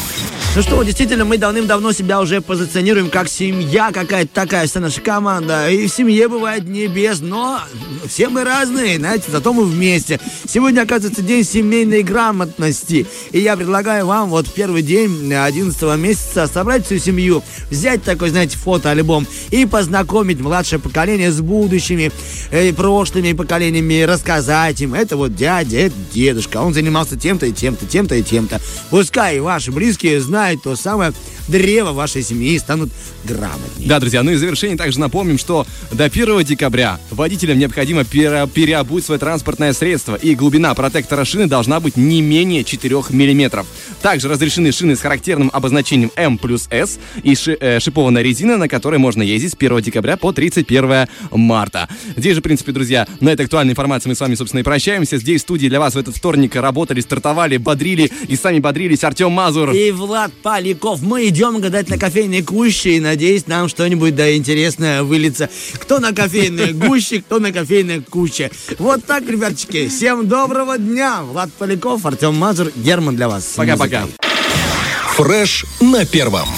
[0.56, 5.70] Ну что, действительно, мы давным-давно себя уже позиционируем как семья какая-то такая, вся наша команда.
[5.70, 7.60] И в семье бывает не без, но
[8.08, 10.20] все мы разные, знаете, зато мы вместе.
[10.48, 13.06] Сегодня, оказывается, день семейной грамотности.
[13.32, 18.30] И я предлагаю вам вот в первый день 11 месяца собрать всю семью, взять такой,
[18.30, 22.10] знаете, фотоальбом и познакомить младшее поколение с будущими,
[22.50, 27.86] э, прошлыми поколениями, рассказать им, это вот дядя, это дедушка, он занимался тем-то и тем-то,
[27.86, 28.60] тем-то и тем-то.
[28.90, 31.12] Пускай ваши близкие знают то самое
[31.48, 32.90] древо вашей семьи станут
[33.24, 33.88] грамотнее.
[33.88, 38.46] Да, друзья, ну и в завершение также напомним, что до 1 декабря водителям необходимо пере-
[38.52, 43.64] переобуть свое транспортное средство, и глубина протектора шины должна быть не менее 4 мм.
[44.02, 48.68] Также разрешены шины с характерным обозначением М плюс С и ши- э, шипованная резина, на
[48.68, 51.88] которой можно ездить с 1 декабря по 31 марта.
[52.16, 55.16] Здесь же, в принципе, друзья, на этой актуальной информации мы с вами, собственно, и прощаемся.
[55.18, 59.32] Здесь в студии для вас в этот вторник работали, стартовали, бодрили и сами бодрились Артем
[59.32, 59.70] Мазур.
[59.72, 61.02] И Влад Поляков.
[61.02, 65.48] Мы идем гадать на кофейной гуще и надеюсь, нам что-нибудь да интересное выльется.
[65.74, 68.50] Кто на кофейной гуще, кто на кофейной куче.
[68.78, 69.86] Вот так, ребяточки.
[69.86, 71.22] Всем доброго дня.
[71.22, 73.52] Влад Поляков, Артем Мазур, Герман для вас.
[73.54, 74.08] Пока-пока.
[75.14, 76.48] Фреш на первом.